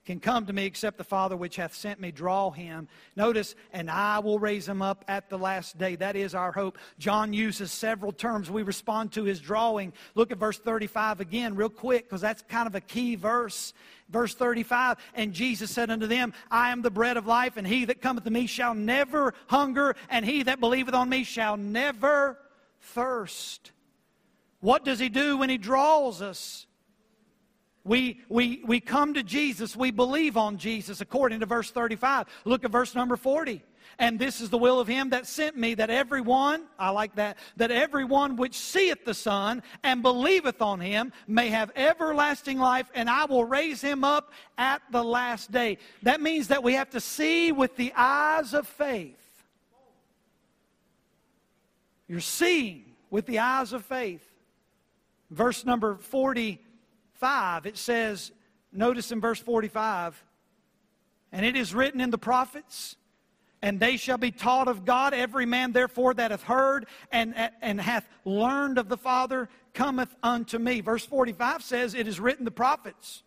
can 0.06 0.20
come 0.20 0.46
to 0.46 0.54
me 0.54 0.66
except 0.66 0.98
the 0.98 1.04
Father 1.04 1.38
which 1.38 1.56
hath 1.56 1.74
sent 1.74 2.00
me 2.00 2.12
draw 2.12 2.52
him. 2.52 2.88
Notice, 3.16 3.56
and 3.72 3.90
I 3.90 4.20
will 4.20 4.38
raise 4.38 4.68
him 4.68 4.82
up 4.82 5.06
at 5.08 5.30
the 5.30 5.38
last 5.38 5.78
day. 5.78 5.96
That 5.96 6.16
is 6.16 6.36
our 6.36 6.52
hope. 6.52 6.78
John 7.00 7.32
uses 7.32 7.72
several 7.72 8.12
terms. 8.12 8.52
We 8.52 8.64
respond 8.64 9.14
to 9.14 9.24
his 9.24 9.40
drawing. 9.40 9.94
Look 10.16 10.32
at 10.32 10.38
verse 10.38 10.58
35 10.58 11.22
again, 11.22 11.56
real 11.56 11.70
quick, 11.70 12.06
because 12.06 12.22
that's 12.22 12.42
kind 12.44 12.68
of 12.68 12.76
a 12.76 12.82
key 12.82 13.16
verse. 13.16 13.74
Verse 14.10 14.36
35 14.36 14.98
And 15.14 15.34
Jesus 15.34 15.72
said 15.72 15.90
unto 15.90 16.08
them, 16.08 16.34
I 16.52 16.72
am 16.72 16.82
the 16.82 16.92
bread 16.92 17.16
of 17.16 17.26
life, 17.26 17.56
and 17.56 17.66
he 17.66 17.86
that 17.86 18.02
cometh 18.02 18.26
to 18.26 18.32
me 18.32 18.46
shall 18.46 18.74
never 18.74 19.34
hunger, 19.48 19.96
and 20.10 20.26
he 20.26 20.44
that 20.44 20.60
believeth 20.60 20.94
on 20.94 21.08
me 21.08 21.24
shall 21.24 21.56
never 21.56 22.38
thirst. 22.82 23.72
What 24.60 24.86
does 24.86 25.00
he 25.00 25.10
do 25.10 25.38
when 25.38 25.50
he 25.50 25.58
draws 25.58 26.22
us? 26.22 26.68
We, 27.86 28.22
we, 28.30 28.64
we 28.66 28.80
come 28.80 29.14
to 29.16 29.24
Jesus, 29.24 29.76
we 29.76 29.92
believe 29.92 30.38
on 30.38 30.58
Jesus, 30.58 31.02
according 31.02 31.42
to 31.42 31.46
verse 31.46 31.70
35. 31.70 32.28
Look 32.46 32.64
at 32.64 32.72
verse 32.72 32.96
number 32.96 33.18
40. 33.18 33.62
And 34.00 34.18
this 34.18 34.42
is 34.42 34.50
the 34.50 34.58
will 34.58 34.80
of 34.80 34.88
him 34.88 35.10
that 35.10 35.28
sent 35.28 35.58
me, 35.58 35.76
that 35.76 35.90
everyone, 35.90 36.64
I 36.80 36.90
like 36.90 37.16
that, 37.16 37.38
that 37.58 37.72
everyone 37.72 38.38
which 38.38 38.58
seeth 38.58 39.04
the 39.06 39.14
Son 39.14 39.62
and 39.84 40.02
believeth 40.02 40.62
on 40.62 40.80
him 40.80 41.12
may 41.28 41.50
have 41.50 41.72
everlasting 41.76 42.58
life, 42.58 42.90
and 42.96 43.10
I 43.10 43.26
will 43.26 43.46
raise 43.46 43.82
him 43.82 44.04
up 44.04 44.32
at 44.58 44.82
the 44.92 45.04
last 45.04 45.52
day. 45.52 45.78
That 46.04 46.22
means 46.22 46.48
that 46.48 46.64
we 46.64 46.74
have 46.74 46.90
to 46.92 47.02
see 47.02 47.52
with 47.52 47.76
the 47.76 47.94
eyes 47.96 48.54
of 48.54 48.68
faith. 48.68 49.20
You're 52.08 52.20
seeing 52.20 52.86
with 53.10 53.26
the 53.26 53.40
eyes 53.40 53.74
of 53.74 53.86
faith. 53.86 54.28
Verse 55.30 55.66
number 55.66 55.96
40 55.96 56.60
5, 57.14 57.66
it 57.66 57.78
says, 57.78 58.32
notice 58.72 59.12
in 59.12 59.22
verse 59.22 59.40
45, 59.40 60.24
and 61.32 61.46
it 61.46 61.56
is 61.56 61.74
written 61.74 62.02
in 62.02 62.10
the 62.10 62.18
prophets, 62.18 62.96
and 63.62 63.80
they 63.80 63.98
shall 63.98 64.18
be 64.18 64.32
taught 64.32 64.68
of 64.68 64.86
God. 64.86 65.14
Every 65.14 65.46
man, 65.46 65.72
therefore, 65.72 66.14
that 66.16 66.32
hath 66.32 66.44
heard 66.44 66.86
and, 67.12 67.34
and 67.62 67.80
hath 67.80 68.08
learned 68.26 68.78
of 68.78 68.90
the 68.90 68.98
Father 68.98 69.48
cometh 69.74 70.14
unto 70.22 70.60
me. 70.60 70.82
Verse 70.82 71.06
45 71.06 71.64
says, 71.64 71.94
It 71.94 72.08
is 72.08 72.20
written 72.20 72.44
the 72.44 72.52
prophets. 72.52 73.24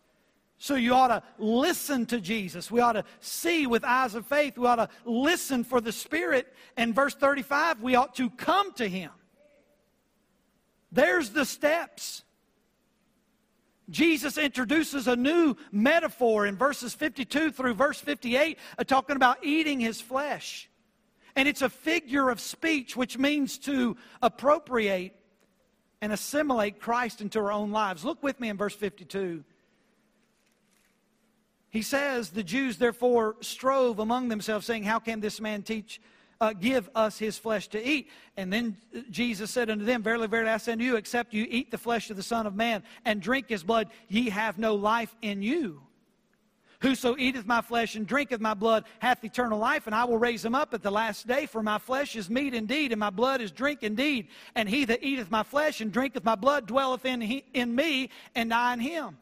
So 0.59 0.75
you 0.75 0.93
ought 0.93 1.09
to 1.09 1.23
listen 1.37 2.05
to 2.07 2.19
Jesus. 2.19 2.71
We 2.71 2.81
ought 2.81 2.93
to 2.93 3.03
see 3.19 3.67
with 3.67 3.83
eyes 3.83 4.15
of 4.15 4.25
faith. 4.25 4.57
We 4.57 4.67
ought 4.67 4.77
to 4.77 4.89
listen 5.05 5.63
for 5.63 5.81
the 5.81 5.91
Spirit. 5.91 6.51
And 6.75 6.95
verse 6.95 7.13
35, 7.13 7.81
we 7.81 7.95
ought 7.95 8.15
to 8.15 8.29
come 8.31 8.73
to 8.73 8.87
Him. 8.87 9.11
There's 10.91 11.29
the 11.29 11.45
steps. 11.45 12.23
Jesus 13.89 14.37
introduces 14.37 15.07
a 15.07 15.15
new 15.15 15.55
metaphor 15.71 16.45
in 16.45 16.57
verses 16.57 16.93
52 16.93 17.51
through 17.51 17.73
verse 17.73 17.99
58, 17.99 18.57
uh, 18.77 18.83
talking 18.83 19.15
about 19.15 19.43
eating 19.43 19.79
his 19.79 20.01
flesh. 20.01 20.69
And 21.35 21.47
it's 21.47 21.61
a 21.61 21.69
figure 21.69 22.29
of 22.29 22.41
speech 22.41 22.97
which 22.97 23.17
means 23.17 23.57
to 23.59 23.95
appropriate 24.21 25.15
and 26.01 26.11
assimilate 26.11 26.79
Christ 26.79 27.21
into 27.21 27.39
our 27.39 27.51
own 27.51 27.71
lives. 27.71 28.03
Look 28.03 28.21
with 28.21 28.39
me 28.39 28.49
in 28.49 28.57
verse 28.57 28.75
52. 28.75 29.43
He 31.69 31.81
says, 31.81 32.29
The 32.29 32.43
Jews 32.43 32.77
therefore 32.77 33.35
strove 33.41 33.99
among 33.99 34.27
themselves, 34.29 34.65
saying, 34.65 34.83
How 34.83 34.99
can 34.99 35.19
this 35.19 35.39
man 35.39 35.63
teach? 35.63 36.01
Uh, 36.39 36.53
give 36.53 36.89
us 36.95 37.17
his 37.17 37.37
flesh 37.37 37.67
to 37.69 37.87
eat. 37.87 38.09
And 38.35 38.51
then 38.51 38.77
Jesus 39.09 39.51
said 39.51 39.69
unto 39.69 39.85
them, 39.85 40.03
Verily, 40.03 40.27
verily, 40.27 40.51
I 40.51 40.57
say 40.57 40.73
unto 40.73 40.83
you, 40.83 40.95
except 40.95 41.33
you 41.33 41.45
eat 41.49 41.71
the 41.71 41.77
flesh 41.77 42.09
of 42.09 42.17
the 42.17 42.23
Son 42.23 42.47
of 42.47 42.55
Man 42.55 42.83
and 43.05 43.21
drink 43.21 43.49
his 43.49 43.63
blood, 43.63 43.89
ye 44.07 44.29
have 44.29 44.57
no 44.57 44.75
life 44.75 45.15
in 45.21 45.41
you. 45.41 45.81
Whoso 46.81 47.17
eateth 47.17 47.47
my 47.47 47.61
flesh 47.61 47.95
and 47.95 48.05
drinketh 48.05 48.39
my 48.39 48.53
blood 48.53 48.85
hath 48.99 49.23
eternal 49.23 49.57
life, 49.57 49.87
and 49.87 49.95
I 49.95 50.05
will 50.05 50.19
raise 50.19 50.45
him 50.45 50.53
up 50.53 50.75
at 50.75 50.83
the 50.83 50.91
last 50.91 51.25
day. 51.25 51.47
For 51.47 51.63
my 51.63 51.79
flesh 51.79 52.15
is 52.15 52.29
meat 52.29 52.53
indeed, 52.53 52.91
and 52.91 52.99
my 52.99 53.09
blood 53.09 53.41
is 53.41 53.51
drink 53.51 53.81
indeed. 53.81 54.27
And 54.53 54.69
he 54.69 54.85
that 54.85 55.03
eateth 55.03 55.31
my 55.31 55.41
flesh 55.41 55.81
and 55.81 55.91
drinketh 55.91 56.23
my 56.23 56.35
blood 56.35 56.67
dwelleth 56.67 57.03
in, 57.05 57.19
he, 57.19 57.45
in 57.53 57.73
me, 57.73 58.11
and 58.35 58.53
I 58.53 58.73
in 58.73 58.79
him. 58.79 59.17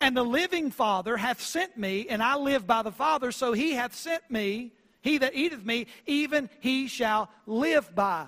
And 0.00 0.16
the 0.16 0.24
living 0.24 0.70
Father 0.70 1.18
hath 1.18 1.40
sent 1.40 1.76
me, 1.76 2.08
and 2.08 2.22
I 2.22 2.36
live 2.36 2.66
by 2.66 2.82
the 2.82 2.92
Father, 2.92 3.30
so 3.30 3.52
he 3.52 3.72
hath 3.72 3.94
sent 3.94 4.30
me 4.30 4.72
he 5.04 5.18
that 5.18 5.34
eateth 5.34 5.64
me, 5.64 5.86
even 6.06 6.48
he 6.60 6.88
shall 6.88 7.28
live 7.46 7.94
by 7.94 8.24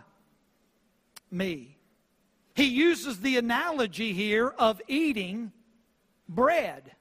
me. 1.31 1.79
He 2.55 2.65
uses 2.65 3.21
the 3.21 3.39
analogy 3.39 4.13
here 4.13 4.49
of 4.59 4.83
eating 4.87 5.53
bread. 6.29 6.93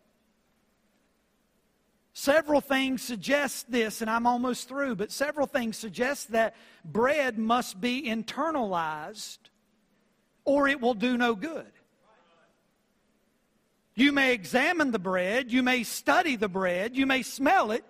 Several 2.13 2.61
things 2.61 3.03
suggest 3.03 3.69
this, 3.69 4.01
and 4.01 4.09
I'm 4.09 4.25
almost 4.25 4.69
through, 4.69 4.95
but 4.95 5.11
several 5.11 5.45
things 5.45 5.75
suggest 5.75 6.31
that 6.31 6.55
bread 6.85 7.38
must 7.38 7.81
be 7.81 8.03
internalized 8.03 9.39
or 10.45 10.69
it 10.69 10.79
will 10.79 10.93
do 10.93 11.17
no 11.17 11.35
good. 11.35 11.71
You 13.93 14.13
may 14.13 14.33
examine 14.33 14.91
the 14.91 14.99
bread, 14.99 15.51
you 15.51 15.63
may 15.63 15.83
study 15.83 16.38
the 16.38 16.47
bread, 16.47 16.95
you 16.95 17.05
may 17.05 17.23
smell 17.23 17.71
it, 17.71 17.83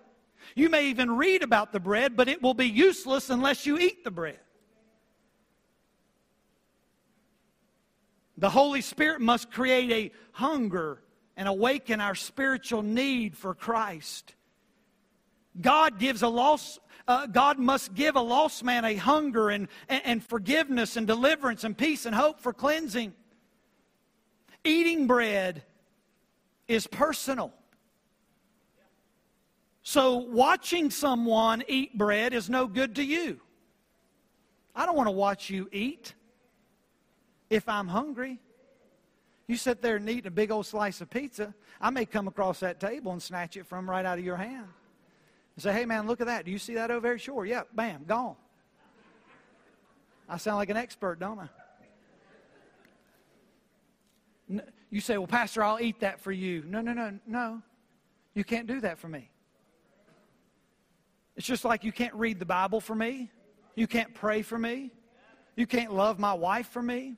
you 0.54 0.68
may 0.68 0.88
even 0.88 1.16
read 1.16 1.42
about 1.42 1.72
the 1.72 1.80
bread, 1.80 2.16
but 2.16 2.28
it 2.28 2.42
will 2.42 2.54
be 2.54 2.68
useless 2.68 3.30
unless 3.30 3.66
you 3.66 3.78
eat 3.78 4.04
the 4.04 4.10
bread. 4.10 4.38
The 8.38 8.50
Holy 8.50 8.82
Spirit 8.82 9.20
must 9.20 9.50
create 9.50 9.90
a 9.90 10.16
hunger 10.32 11.02
and 11.36 11.48
awaken 11.48 12.00
our 12.00 12.14
spiritual 12.14 12.82
need 12.82 13.36
for 13.36 13.54
Christ. 13.54 14.34
God 15.60 15.98
gives 15.98 16.22
a 16.22 16.28
lost, 16.28 16.80
uh, 17.08 17.26
God 17.26 17.58
must 17.58 17.94
give 17.94 18.16
a 18.16 18.20
lost 18.20 18.62
man 18.62 18.84
a 18.84 18.94
hunger 18.96 19.48
and, 19.50 19.68
and, 19.88 20.02
and 20.04 20.24
forgiveness 20.24 20.96
and 20.96 21.06
deliverance 21.06 21.64
and 21.64 21.76
peace 21.76 22.04
and 22.04 22.14
hope 22.14 22.40
for 22.40 22.52
cleansing. 22.52 23.14
Eating 24.64 25.06
bread 25.06 25.62
is 26.68 26.86
personal. 26.86 27.52
So, 29.88 30.16
watching 30.16 30.90
someone 30.90 31.62
eat 31.68 31.96
bread 31.96 32.34
is 32.34 32.50
no 32.50 32.66
good 32.66 32.96
to 32.96 33.04
you. 33.04 33.40
I 34.74 34.84
don't 34.84 34.96
want 34.96 35.06
to 35.06 35.12
watch 35.12 35.48
you 35.48 35.68
eat 35.70 36.12
if 37.50 37.68
I'm 37.68 37.86
hungry. 37.86 38.40
You 39.46 39.56
sit 39.56 39.82
there 39.82 39.94
and 39.94 40.10
eat 40.10 40.26
a 40.26 40.30
big 40.32 40.50
old 40.50 40.66
slice 40.66 41.00
of 41.02 41.08
pizza, 41.08 41.54
I 41.80 41.90
may 41.90 42.04
come 42.04 42.26
across 42.26 42.58
that 42.58 42.80
table 42.80 43.12
and 43.12 43.22
snatch 43.22 43.56
it 43.56 43.64
from 43.64 43.88
right 43.88 44.04
out 44.04 44.18
of 44.18 44.24
your 44.24 44.36
hand. 44.36 44.66
And 45.54 45.62
say, 45.62 45.72
hey 45.72 45.84
man, 45.84 46.08
look 46.08 46.20
at 46.20 46.26
that. 46.26 46.46
Do 46.46 46.50
you 46.50 46.58
see 46.58 46.74
that 46.74 46.90
over 46.90 47.06
there? 47.06 47.16
Sure, 47.16 47.46
yeah, 47.46 47.62
bam, 47.72 48.02
gone. 48.08 48.34
I 50.28 50.36
sound 50.38 50.56
like 50.56 50.70
an 50.70 50.76
expert, 50.76 51.20
don't 51.20 51.48
I? 54.50 54.60
You 54.90 55.00
say, 55.00 55.16
well, 55.16 55.28
Pastor, 55.28 55.62
I'll 55.62 55.78
eat 55.80 56.00
that 56.00 56.18
for 56.18 56.32
you. 56.32 56.64
No, 56.66 56.80
no, 56.80 56.92
no, 56.92 57.16
no. 57.24 57.62
You 58.34 58.42
can't 58.42 58.66
do 58.66 58.80
that 58.80 58.98
for 58.98 59.06
me. 59.06 59.30
It's 61.36 61.46
just 61.46 61.64
like 61.64 61.84
you 61.84 61.92
can't 61.92 62.14
read 62.14 62.38
the 62.38 62.46
Bible 62.46 62.80
for 62.80 62.94
me. 62.94 63.30
You 63.74 63.86
can't 63.86 64.14
pray 64.14 64.42
for 64.42 64.58
me. 64.58 64.90
You 65.54 65.66
can't 65.66 65.94
love 65.94 66.18
my 66.18 66.32
wife 66.32 66.68
for 66.68 66.82
me. 66.82 67.16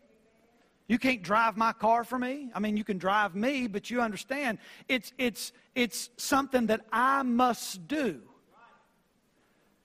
You 0.88 0.98
can't 0.98 1.22
drive 1.22 1.56
my 1.56 1.72
car 1.72 2.02
for 2.02 2.18
me. 2.18 2.50
I 2.54 2.60
mean, 2.60 2.76
you 2.76 2.84
can 2.84 2.98
drive 2.98 3.34
me, 3.34 3.66
but 3.66 3.90
you 3.90 4.00
understand 4.00 4.58
it's, 4.88 5.12
it's, 5.18 5.52
it's 5.74 6.10
something 6.16 6.66
that 6.66 6.80
I 6.90 7.22
must 7.22 7.86
do. 7.86 8.20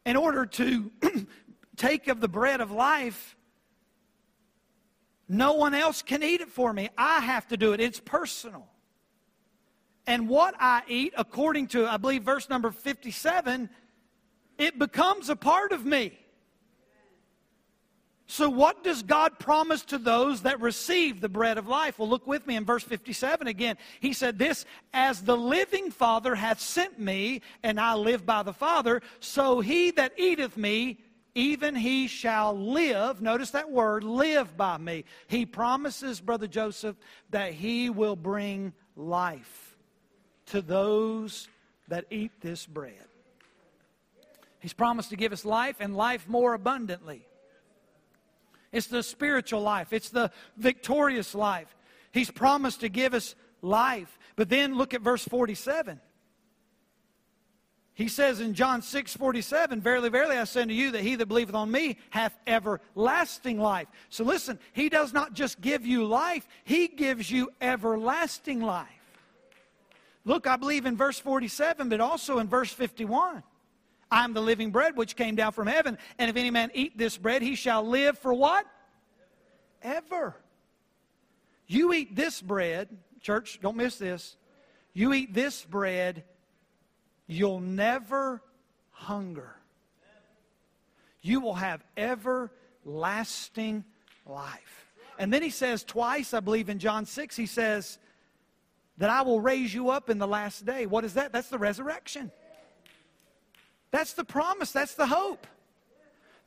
In 0.05 0.15
order 0.15 0.45
to 0.45 0.91
take 1.77 2.07
of 2.07 2.21
the 2.21 2.27
bread 2.27 2.61
of 2.61 2.71
life, 2.71 3.35
No 5.27 5.53
one 5.53 5.73
else 5.73 6.01
can 6.01 6.21
eat 6.21 6.41
it 6.41 6.49
for 6.49 6.73
me. 6.73 6.89
I 6.97 7.19
have 7.21 7.47
to 7.47 7.57
do 7.57 7.73
it. 7.73 7.79
It's 7.79 7.99
personal. 7.99 8.67
And 10.05 10.27
what 10.27 10.53
I 10.59 10.83
eat, 10.87 11.13
according 11.17 11.67
to, 11.67 11.87
I 11.87 11.97
believe, 11.97 12.23
verse 12.23 12.49
number 12.49 12.71
57, 12.71 13.69
it 14.57 14.77
becomes 14.79 15.29
a 15.29 15.35
part 15.35 15.71
of 15.71 15.85
me. 15.85 16.17
So, 18.25 18.49
what 18.49 18.83
does 18.83 19.03
God 19.03 19.37
promise 19.37 19.83
to 19.85 19.97
those 19.97 20.41
that 20.41 20.59
receive 20.61 21.21
the 21.21 21.29
bread 21.29 21.57
of 21.57 21.67
life? 21.67 21.99
Well, 21.99 22.09
look 22.09 22.25
with 22.25 22.47
me 22.47 22.55
in 22.55 22.65
verse 22.65 22.83
57 22.83 23.47
again. 23.47 23.77
He 23.99 24.13
said, 24.13 24.39
This, 24.39 24.65
as 24.93 25.21
the 25.21 25.37
living 25.37 25.91
Father 25.91 26.33
hath 26.33 26.59
sent 26.59 26.99
me, 26.99 27.41
and 27.61 27.79
I 27.79 27.95
live 27.95 28.25
by 28.25 28.41
the 28.41 28.53
Father, 28.53 29.01
so 29.19 29.59
he 29.59 29.91
that 29.91 30.17
eateth 30.17 30.57
me 30.57 30.99
even 31.35 31.75
he 31.75 32.07
shall 32.07 32.57
live. 32.57 33.21
Notice 33.21 33.51
that 33.51 33.71
word, 33.71 34.03
live 34.03 34.55
by 34.55 34.77
me. 34.77 35.05
He 35.27 35.45
promises, 35.45 36.21
Brother 36.21 36.47
Joseph, 36.47 36.95
that 37.31 37.53
he 37.53 37.89
will 37.89 38.15
bring 38.15 38.73
life 38.95 39.75
to 40.47 40.61
those 40.61 41.47
that 41.87 42.05
eat 42.11 42.31
this 42.41 42.65
bread. 42.65 43.07
He's 44.63 44.71
promised 44.71 45.09
to 45.09 45.17
give 45.17 45.33
us 45.33 45.43
life 45.43 45.75
and 45.81 45.93
life 45.93 46.25
more 46.25 46.53
abundantly. 46.53 47.27
It's 48.71 48.87
the 48.87 49.03
spiritual 49.03 49.59
life, 49.59 49.91
it's 49.91 50.09
the 50.09 50.31
victorious 50.55 51.35
life. 51.35 51.75
He's 52.13 52.31
promised 52.31 52.79
to 52.79 52.87
give 52.87 53.13
us 53.13 53.35
life. 53.61 54.17
But 54.37 54.47
then 54.47 54.75
look 54.75 54.93
at 54.93 55.01
verse 55.01 55.25
47. 55.25 55.99
He 57.93 58.07
says 58.07 58.39
in 58.39 58.53
John 58.53 58.81
6 58.81 59.17
47, 59.17 59.81
Verily, 59.81 60.07
verily, 60.07 60.37
I 60.37 60.45
say 60.45 60.61
unto 60.61 60.73
you 60.73 60.91
that 60.91 61.01
he 61.01 61.15
that 61.15 61.25
believeth 61.25 61.55
on 61.55 61.69
me 61.69 61.97
hath 62.11 62.33
everlasting 62.47 63.59
life. 63.59 63.89
So 64.07 64.23
listen, 64.23 64.57
he 64.71 64.87
does 64.87 65.11
not 65.11 65.33
just 65.33 65.59
give 65.59 65.85
you 65.85 66.05
life, 66.05 66.47
he 66.63 66.87
gives 66.87 67.29
you 67.29 67.49
everlasting 67.59 68.61
life. 68.61 68.87
Look, 70.23 70.47
I 70.47 70.55
believe 70.55 70.85
in 70.85 70.95
verse 70.95 71.19
47, 71.19 71.89
but 71.89 71.99
also 71.99 72.39
in 72.39 72.47
verse 72.47 72.71
51. 72.71 73.43
I 74.13 74.23
am 74.23 74.33
the 74.33 74.41
living 74.41 74.71
bread 74.71 74.95
which 74.95 75.15
came 75.15 75.35
down 75.35 75.51
from 75.51 75.67
heaven, 75.67 75.97
and 76.19 76.29
if 76.29 76.37
any 76.37 76.51
man 76.51 76.71
eat 76.73 76.97
this 76.97 77.17
bread, 77.17 77.41
he 77.41 77.55
shall 77.55 77.85
live 77.85 78.17
for 78.17 78.33
what? 78.33 78.65
Ever. 79.81 80.35
You 81.67 81.93
eat 81.93 82.15
this 82.15 82.41
bread, 82.41 82.89
church, 83.21 83.59
don't 83.61 83.75
miss 83.75 83.97
this. 83.97 84.37
You 84.93 85.13
eat 85.13 85.33
this 85.33 85.65
bread 85.65 86.23
You'll 87.27 87.61
never 87.61 88.41
hunger. 88.91 89.55
You 91.21 91.39
will 91.39 91.55
have 91.55 91.83
everlasting 91.95 93.85
life. 94.25 94.87
And 95.17 95.31
then 95.31 95.41
he 95.41 95.49
says 95.49 95.83
twice, 95.83 96.33
I 96.33 96.41
believe 96.41 96.69
in 96.69 96.79
John 96.79 97.05
6, 97.05 97.35
he 97.35 97.45
says, 97.45 97.97
that 98.97 99.09
I 99.09 99.21
will 99.21 99.39
raise 99.39 99.73
you 99.73 99.89
up 99.89 100.09
in 100.09 100.17
the 100.17 100.27
last 100.27 100.65
day. 100.65 100.85
What 100.85 101.05
is 101.05 101.13
that? 101.13 101.31
That's 101.31 101.49
the 101.49 101.57
resurrection. 101.57 102.31
That's 103.93 104.13
the 104.13 104.23
promise. 104.23 104.71
That's 104.71 104.95
the 104.95 105.05
hope. 105.05 105.45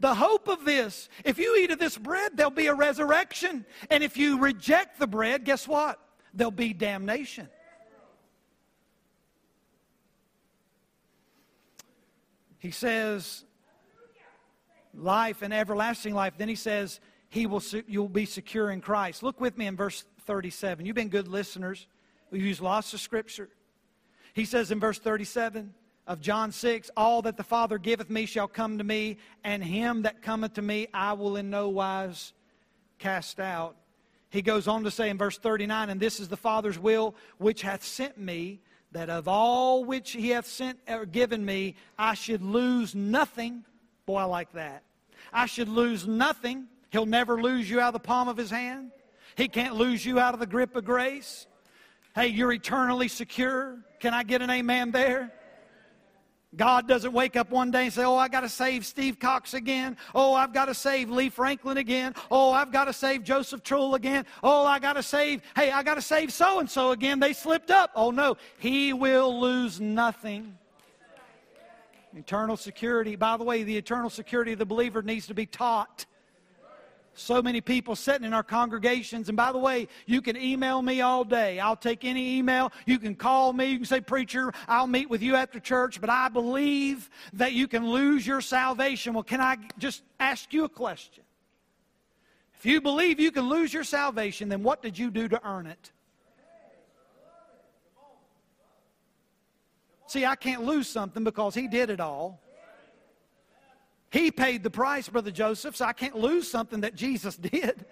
The 0.01 0.15
hope 0.15 0.49
of 0.49 0.65
this, 0.65 1.09
if 1.25 1.39
you 1.39 1.57
eat 1.57 1.71
of 1.71 1.79
this 1.79 1.97
bread, 1.97 2.33
there'll 2.35 2.51
be 2.51 2.67
a 2.67 2.75
resurrection. 2.75 3.65
And 3.89 4.03
if 4.03 4.17
you 4.17 4.41
reject 4.41 4.99
the 4.99 5.07
bread, 5.07 5.45
guess 5.45 5.69
what? 5.69 6.01
There'll 6.35 6.51
be 6.51 6.73
damnation. 6.75 7.49
He 12.59 12.73
says, 12.73 13.45
life 14.93 15.41
and 15.41 15.55
everlasting 15.55 16.15
life. 16.15 16.35
Then 16.37 16.49
he 16.49 16.57
says, 16.57 16.99
he 17.29 17.47
will, 17.47 17.63
you'll 17.87 18.09
be 18.09 18.27
secure 18.27 18.73
in 18.73 18.81
Christ. 18.81 19.23
Look 19.23 19.41
with 19.41 19.57
me 19.57 19.69
in 19.69 19.77
verse 19.77 20.05
37. 20.23 20.85
You've 20.85 20.97
been 20.97 21.11
good 21.11 21.29
listeners. 21.29 21.87
We've 22.33 22.45
used 22.45 22.61
lots 22.61 22.93
of 22.93 23.01
scripture. 23.01 23.49
He 24.35 24.45
says 24.45 24.73
in 24.73 24.81
verse 24.81 24.99
37 24.99 25.73
of 26.07 26.21
John 26.21 26.53
6, 26.53 26.91
All 26.97 27.23
that 27.23 27.37
the 27.37 27.43
Father 27.43 27.79
giveth 27.79 28.11
me 28.11 28.27
shall 28.27 28.49
come 28.49 28.79
to 28.79 28.85
me, 28.85 29.19
and 29.45 29.63
him 29.63 30.03
that 30.03 30.23
cometh 30.23 30.55
to 30.55 30.63
me 30.63 30.89
I 30.95 31.15
will 31.15 31.37
in 31.37 31.51
no 31.51 31.69
wise 31.69 32.33
cast 32.99 33.41
out. 33.41 33.77
He 34.31 34.43
goes 34.43 34.69
on 34.69 34.85
to 34.85 34.91
say 34.91 35.09
in 35.09 35.19
verse 35.19 35.39
39, 35.39 35.91
And 35.91 36.01
this 36.01 36.21
is 36.21 36.29
the 36.29 36.37
Father's 36.37 36.79
will 36.79 37.15
which 37.39 37.63
hath 37.63 37.85
sent 37.85 38.19
me, 38.19 38.61
that 38.93 39.11
of 39.11 39.29
all 39.29 39.85
which 39.85 40.13
he 40.13 40.31
hath 40.31 40.47
sent 40.47 40.79
or 40.89 41.07
given 41.07 41.45
me, 41.45 41.75
I 41.99 42.15
should 42.15 42.43
lose 42.43 42.95
nothing. 42.95 43.65
Boy, 44.05 44.19
I 44.19 44.25
like 44.25 44.53
that. 44.53 44.83
I 45.33 45.47
should 45.47 45.69
lose 45.69 46.07
nothing. 46.07 46.67
He'll 46.91 47.07
never 47.07 47.41
lose 47.41 47.69
you 47.69 47.81
out 47.81 47.89
of 47.89 47.93
the 47.95 48.07
palm 48.07 48.29
of 48.29 48.37
his 48.37 48.51
hand. 48.51 48.93
He 49.37 49.49
can't 49.49 49.75
lose 49.75 50.07
you 50.07 50.19
out 50.19 50.35
of 50.35 50.41
the 50.41 50.47
grip 50.47 50.77
of 50.77 50.85
grace. 50.85 51.47
Hey, 52.15 52.29
you're 52.29 52.53
eternally 52.53 53.09
secure. 53.09 53.79
Can 54.01 54.15
I 54.15 54.23
get 54.23 54.41
an 54.41 54.51
amen 54.51 54.93
there? 54.93 55.33
God 56.57 56.89
doesn't 56.89 57.13
wake 57.13 57.37
up 57.37 57.51
one 57.51 57.71
day 57.71 57.85
and 57.85 57.93
say, 57.93 58.05
Oh, 58.05 58.17
I 58.17 58.29
got 58.29 58.41
to 58.41 58.49
save 58.49 58.87
Steve 58.87 59.19
Cox 59.19 59.55
again. 59.55 59.97
Oh, 60.15 60.35
I've 60.35 60.53
got 60.53 60.67
to 60.67 60.75
save 60.75 61.11
Lee 61.11 61.29
Franklin 61.29 61.77
again. 61.77 62.15
Oh, 62.31 62.51
I've 62.51 62.73
got 62.73 62.87
to 62.87 62.93
save 62.93 63.25
Joseph 63.25 63.63
Trull 63.63 63.95
again. 63.95 64.25
Oh, 64.43 64.65
I 64.65 64.79
got 64.79 64.95
to 64.95 65.03
save, 65.03 65.43
hey, 65.55 65.71
I 65.71 65.83
got 65.83 65.95
to 65.95 66.03
save 66.03 66.33
so 66.33 66.61
and 66.61 66.71
so 66.71 66.93
again. 66.93 67.21
They 67.21 67.33
slipped 67.33 67.71
up. 67.71 67.91
Oh, 67.95 68.11
no. 68.11 68.37
He 68.59 68.93
will 68.93 69.41
lose 69.41 69.81
nothing. 69.81 70.57
Eternal 72.15 72.57
security. 72.57 73.15
By 73.17 73.37
the 73.37 73.45
way, 73.45 73.63
the 73.63 73.77
eternal 73.77 74.09
security 74.09 74.53
of 74.53 74.59
the 74.59 74.67
believer 74.67 75.03
needs 75.03 75.27
to 75.27 75.35
be 75.35 75.45
taught. 75.45 76.07
So 77.19 77.41
many 77.41 77.63
people 77.63 77.97
sitting 77.97 78.27
in 78.27 78.35
our 78.35 78.43
congregations. 78.43 79.29
And 79.29 79.37
by 79.37 79.51
the 79.51 79.59
way, 79.59 79.89
you 80.05 80.21
can 80.21 80.37
email 80.37 80.83
me 80.83 81.01
all 81.01 81.25
day. 81.25 81.59
I'll 81.59 81.75
take 81.75 82.05
any 82.05 82.37
email. 82.37 82.73
You 82.85 82.99
can 82.99 83.15
call 83.15 83.55
me. 83.55 83.67
You 83.67 83.79
can 83.79 83.87
say, 83.87 84.03
Preacher, 84.03 84.53
I'll 84.69 84.87
meet 84.87 85.09
with 85.09 85.23
you 85.23 85.35
after 85.35 85.59
church. 85.59 85.99
But 85.99 86.11
I 86.11 86.29
believe 86.29 87.09
that 87.33 87.55
you 87.55 87.69
can 87.69 87.91
lose 87.91 88.27
your 88.27 88.43
salvation. 88.43 89.15
Well, 89.15 89.23
can 89.23 89.41
I 89.41 89.57
just 89.79 90.03
ask 90.21 90.53
you 90.53 90.65
a 90.65 90.69
question? 90.69 91.25
If 92.55 92.67
you 92.67 92.83
believe 92.83 93.19
you 93.19 93.31
can 93.31 93.49
lose 93.49 93.73
your 93.73 93.85
salvation, 93.85 94.51
then 94.51 94.63
what 94.63 94.83
did 94.83 94.99
you 94.99 95.11
do 95.11 95.27
to 95.27 95.41
earn 95.47 95.67
it? 95.67 95.93
See, 100.07 100.25
I 100.25 100.37
can't 100.37 100.65
lose 100.65 100.87
something 100.87 101.25
because 101.25 101.55
He 101.55 101.67
did 101.67 101.89
it 101.91 102.01
all. 102.01 102.41
He 104.11 104.31
paid 104.31 104.63
the 104.63 104.71
price, 104.71 105.09
Brother 105.09 105.31
Joseph, 105.31 105.77
so 105.77 105.85
I 105.85 105.93
can't 105.93 106.17
lose 106.17 106.51
something 106.51 106.81
that 106.83 106.95
Jesus 106.95 107.37
did. 107.37 107.85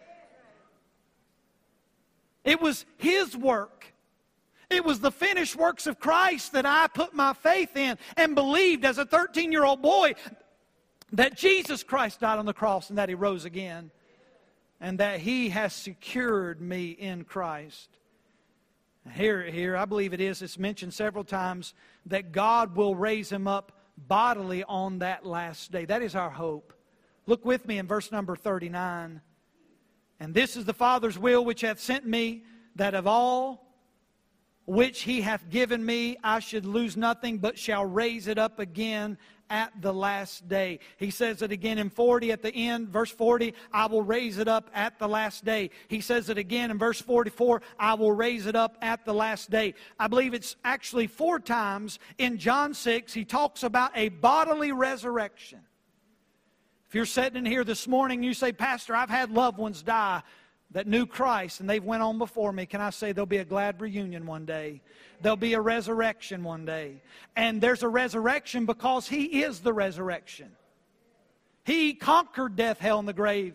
It 2.45 2.61
was 2.61 2.85
His 2.99 3.37
work. 3.37 3.87
It 4.71 4.85
was 4.85 5.01
the 5.01 5.11
finished 5.11 5.57
works 5.57 5.87
of 5.87 6.01
Christ 6.01 6.53
that 6.53 6.67
I 6.67 6.87
put 6.89 7.15
my 7.15 7.33
faith 7.33 7.77
in 7.77 7.99
and 8.17 8.35
believed 8.35 8.85
as 8.85 8.99
a 8.99 9.05
13 9.05 9.53
year 9.53 9.65
old 9.65 9.83
boy 9.83 10.15
that 11.13 11.37
Jesus 11.37 11.83
Christ 11.83 12.21
died 12.21 12.39
on 12.39 12.47
the 12.47 12.55
cross 12.55 12.89
and 12.89 12.99
that 12.99 13.09
He 13.09 13.15
rose 13.15 13.45
again 13.45 13.91
and 14.81 14.99
that 14.99 15.21
He 15.21 15.51
has 15.51 15.73
secured 15.73 16.61
me 16.61 16.91
in 16.91 17.25
Christ. 17.25 17.89
Here, 19.13 19.43
here, 19.43 19.77
I 19.77 19.85
believe 19.85 20.15
it 20.15 20.21
is, 20.21 20.41
it's 20.41 20.59
mentioned 20.59 20.95
several 20.95 21.25
times 21.25 21.75
that 22.07 22.33
God 22.33 22.75
will 22.75 22.95
raise 22.95 23.31
Him 23.31 23.47
up 23.47 23.73
bodily 23.97 24.65
on 24.65 24.99
that 25.01 25.25
last 25.25 25.73
day. 25.73 25.85
That 25.85 26.03
is 26.03 26.15
our 26.15 26.31
hope. 26.31 26.73
Look 27.27 27.45
with 27.45 27.67
me 27.67 27.79
in 27.79 27.87
verse 27.87 28.13
number 28.13 28.37
39. 28.37 29.21
And 30.21 30.35
this 30.35 30.57
is 30.57 30.65
the 30.65 30.75
Father's 30.75 31.19
will 31.19 31.45
which 31.45 31.63
hath 31.63 31.81
sent 31.81 32.07
me, 32.07 32.45
that 32.77 32.95
of 32.95 33.07
all 33.07 33.65
which 34.67 35.03
he 35.03 35.21
hath 35.21 35.51
given 35.51 35.85
me, 35.85 36.17
I 36.25 36.39
should 36.39 36.65
lose 36.65 36.97
nothing, 36.97 37.39
but 37.39 37.59
shall 37.59 37.85
raise 37.85 38.29
it 38.29 38.39
up 38.39 38.59
again 38.59 39.19
at 39.51 39.73
the 39.81 39.93
last 39.93 40.49
day. 40.49 40.81
He 40.97 41.11
says 41.11 41.43
it 41.43 41.53
again 41.53 41.79
in 41.79 41.91
40 41.91 42.33
at 42.33 42.43
the 42.43 42.55
end, 42.55 42.89
verse 42.89 43.11
40, 43.11 43.55
I 43.73 43.87
will 43.87 44.03
raise 44.03 44.39
it 44.39 44.49
up 44.49 44.71
at 44.75 44.99
the 44.99 45.09
last 45.09 45.45
day. 45.45 45.71
He 45.89 46.01
says 46.01 46.29
it 46.29 46.39
again 46.39 46.71
in 46.71 46.79
verse 46.79 47.01
44, 47.01 47.63
I 47.79 47.95
will 47.95 48.13
raise 48.13 48.47
it 48.47 48.57
up 48.57 48.77
at 48.83 49.05
the 49.05 49.15
last 49.15 49.51
day. 49.51 49.75
I 49.99 50.07
believe 50.07 50.35
it's 50.35 50.57
actually 50.65 51.07
four 51.07 51.39
times 51.39 51.99
in 52.19 52.39
John 52.39 52.75
6, 52.75 53.13
he 53.13 53.25
talks 53.25 53.63
about 53.63 53.93
a 53.95 54.09
bodily 54.09 54.73
resurrection. 54.73 55.61
If 56.89 56.95
you're 56.95 57.07
sitting 57.07 57.37
in 57.37 57.45
here 57.45 57.65
this 57.65 57.89
morning, 57.89 58.23
you 58.23 58.35
say, 58.35 58.53
Pastor, 58.53 58.95
I've 58.95 59.11
had 59.11 59.31
loved 59.31 59.59
ones 59.59 59.83
die 59.83 60.23
that 60.75 60.89
knew 60.89 61.07
Christ 61.07 61.61
and 61.61 61.71
they've 61.71 61.83
went 61.83 62.03
on 62.03 62.19
before 62.19 62.53
me, 62.53 62.67
can 62.67 62.81
I 62.81 62.91
say 62.91 63.13
there'll 63.13 63.27
be 63.27 63.39
a 63.39 63.45
glad 63.45 63.81
reunion 63.81 64.27
one 64.27 64.45
day? 64.45 64.83
There'll 65.23 65.37
be 65.37 65.55
a 65.55 65.61
resurrection 65.61 66.43
one 66.43 66.67
day. 66.67 67.01
And 67.37 67.61
there's 67.61 67.85
a 67.85 67.89
resurrection 67.89 68.67
because 68.67 69.09
He 69.09 69.43
is 69.43 69.61
the 69.61 69.73
resurrection. 69.73 70.51
He 71.65 71.95
conquered 71.95 72.57
death, 72.57 72.79
hell, 72.79 72.99
and 72.99 73.09
the 73.09 73.15
grave. 73.15 73.55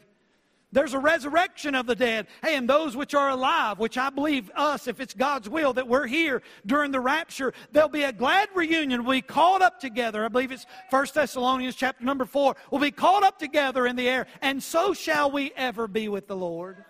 There's 0.71 0.93
a 0.93 0.99
resurrection 0.99 1.75
of 1.75 1.87
the 1.87 1.95
dead. 1.95 2.27
Hey, 2.43 2.55
and 2.55 2.69
those 2.69 2.95
which 2.95 3.13
are 3.13 3.29
alive, 3.29 3.79
which 3.79 3.97
I 3.97 4.09
believe 4.11 4.49
us, 4.55 4.87
if 4.87 5.01
it's 5.01 5.13
God's 5.13 5.49
will, 5.49 5.73
that 5.73 5.87
we're 5.87 6.07
here 6.07 6.41
during 6.65 6.91
the 6.91 6.99
rapture, 6.99 7.53
there'll 7.71 7.89
be 7.89 8.03
a 8.03 8.13
glad 8.13 8.49
reunion. 8.55 9.03
We'll 9.03 9.17
be 9.17 9.21
called 9.21 9.61
up 9.61 9.79
together. 9.79 10.23
I 10.23 10.27
believe 10.27 10.51
it's 10.51 10.67
1 10.91 11.07
Thessalonians 11.13 11.75
chapter 11.75 12.05
number 12.05 12.25
4. 12.25 12.55
We'll 12.71 12.81
be 12.81 12.91
called 12.91 13.23
up 13.23 13.39
together 13.39 13.87
in 13.87 13.95
the 13.95 14.07
air, 14.07 14.27
and 14.41 14.61
so 14.61 14.93
shall 14.93 15.31
we 15.31 15.51
ever 15.55 15.87
be 15.87 16.07
with 16.07 16.27
the 16.27 16.37
Lord. 16.37 16.85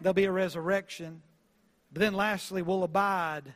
There'll 0.00 0.14
be 0.14 0.24
a 0.24 0.32
resurrection. 0.32 1.22
But 1.92 2.00
then 2.00 2.14
lastly, 2.14 2.62
we'll 2.62 2.84
abide. 2.84 3.54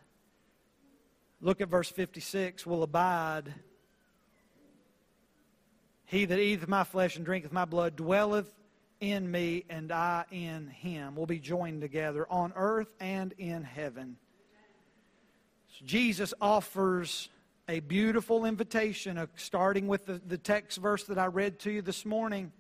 Look 1.41 1.61
at 1.61 1.69
verse 1.69 1.91
56. 1.91 2.67
We'll 2.67 2.83
abide. 2.83 3.55
He 6.07 6.25
that 6.25 6.39
eateth 6.39 6.69
my 6.69 6.85
flesh 6.85 7.17
and 7.17 7.25
drinketh 7.25 7.53
my 7.53 7.65
blood 7.65 7.97
dwelleth 7.97 8.53
in 9.01 9.31
me, 9.31 9.65
and 9.71 9.91
I 9.93 10.25
in 10.31 10.69
him. 10.69 11.15
We'll 11.17 11.27
be 11.27 11.39
joined 11.39 11.81
together 11.81 12.27
on 12.31 12.53
earth 12.55 12.93
and 13.01 13.33
in 13.39 13.63
heaven. 13.63 14.17
So 15.79 15.85
Jesus 15.87 16.35
offers 16.41 17.31
a 17.69 17.81
beautiful 17.81 18.45
invitation, 18.45 19.17
uh, 19.17 19.27
starting 19.37 19.87
with 19.87 20.05
the, 20.05 20.21
the 20.27 20.37
text 20.37 20.79
verse 20.79 21.05
that 21.05 21.19
I 21.19 21.27
read 21.27 21.61
to 21.61 21.71
you 21.71 21.83
this 21.83 22.05
morning, 22.05 22.53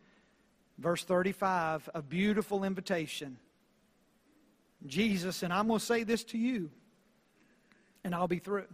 verse 0.78 1.02
35, 1.02 1.90
a 1.94 2.00
beautiful 2.00 2.64
invitation. 2.64 3.36
Jesus, 4.90 5.42
and 5.44 5.52
I'm 5.52 5.68
going 5.68 5.78
to 5.78 5.84
say 5.84 6.02
this 6.02 6.24
to 6.24 6.36
you, 6.36 6.68
and 8.02 8.14
I'll 8.14 8.28
be 8.28 8.40
through. 8.40 8.66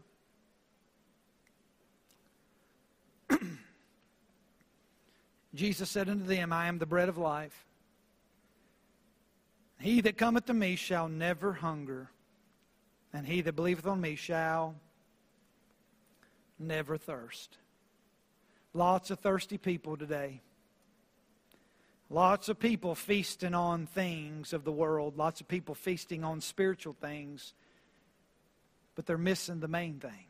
Jesus 5.54 5.90
said 5.90 6.08
unto 6.08 6.24
them, 6.24 6.52
I 6.52 6.66
am 6.68 6.78
the 6.78 6.86
bread 6.86 7.10
of 7.10 7.18
life. 7.18 7.66
He 9.78 10.00
that 10.00 10.16
cometh 10.16 10.46
to 10.46 10.54
me 10.54 10.74
shall 10.74 11.06
never 11.08 11.52
hunger, 11.52 12.08
and 13.12 13.26
he 13.26 13.42
that 13.42 13.54
believeth 13.54 13.86
on 13.86 14.00
me 14.00 14.16
shall 14.16 14.74
never 16.58 16.96
thirst. 16.96 17.58
Lots 18.72 19.10
of 19.10 19.18
thirsty 19.20 19.58
people 19.58 19.98
today. 19.98 20.40
Lots 22.08 22.48
of 22.48 22.58
people 22.58 22.94
feasting 22.94 23.54
on 23.54 23.86
things 23.86 24.52
of 24.52 24.64
the 24.64 24.72
world. 24.72 25.16
Lots 25.16 25.40
of 25.40 25.48
people 25.48 25.74
feasting 25.74 26.22
on 26.22 26.40
spiritual 26.40 26.94
things. 27.00 27.54
But 28.94 29.06
they're 29.06 29.18
missing 29.18 29.60
the 29.60 29.68
main 29.68 29.98
thing. 29.98 30.26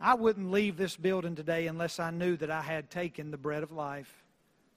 I 0.00 0.14
wouldn't 0.14 0.50
leave 0.50 0.78
this 0.78 0.96
building 0.96 1.34
today 1.34 1.66
unless 1.66 2.00
I 2.00 2.10
knew 2.10 2.36
that 2.38 2.50
I 2.50 2.62
had 2.62 2.90
taken 2.90 3.30
the 3.30 3.36
bread 3.36 3.62
of 3.62 3.70
life 3.70 4.24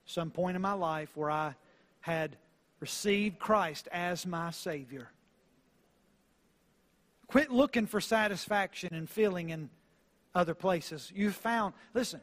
some 0.06 0.30
point 0.30 0.56
in 0.56 0.62
my 0.62 0.72
life 0.72 1.10
where 1.14 1.30
I 1.30 1.54
had 2.00 2.36
received 2.80 3.38
Christ 3.38 3.88
as 3.90 4.26
my 4.26 4.50
Savior. 4.50 5.08
Quit 7.26 7.50
looking 7.50 7.86
for 7.86 8.00
satisfaction 8.00 8.94
and 8.94 9.08
feeling 9.08 9.50
in 9.50 9.70
other 10.34 10.54
places. 10.54 11.10
You 11.14 11.30
found, 11.30 11.74
listen, 11.94 12.20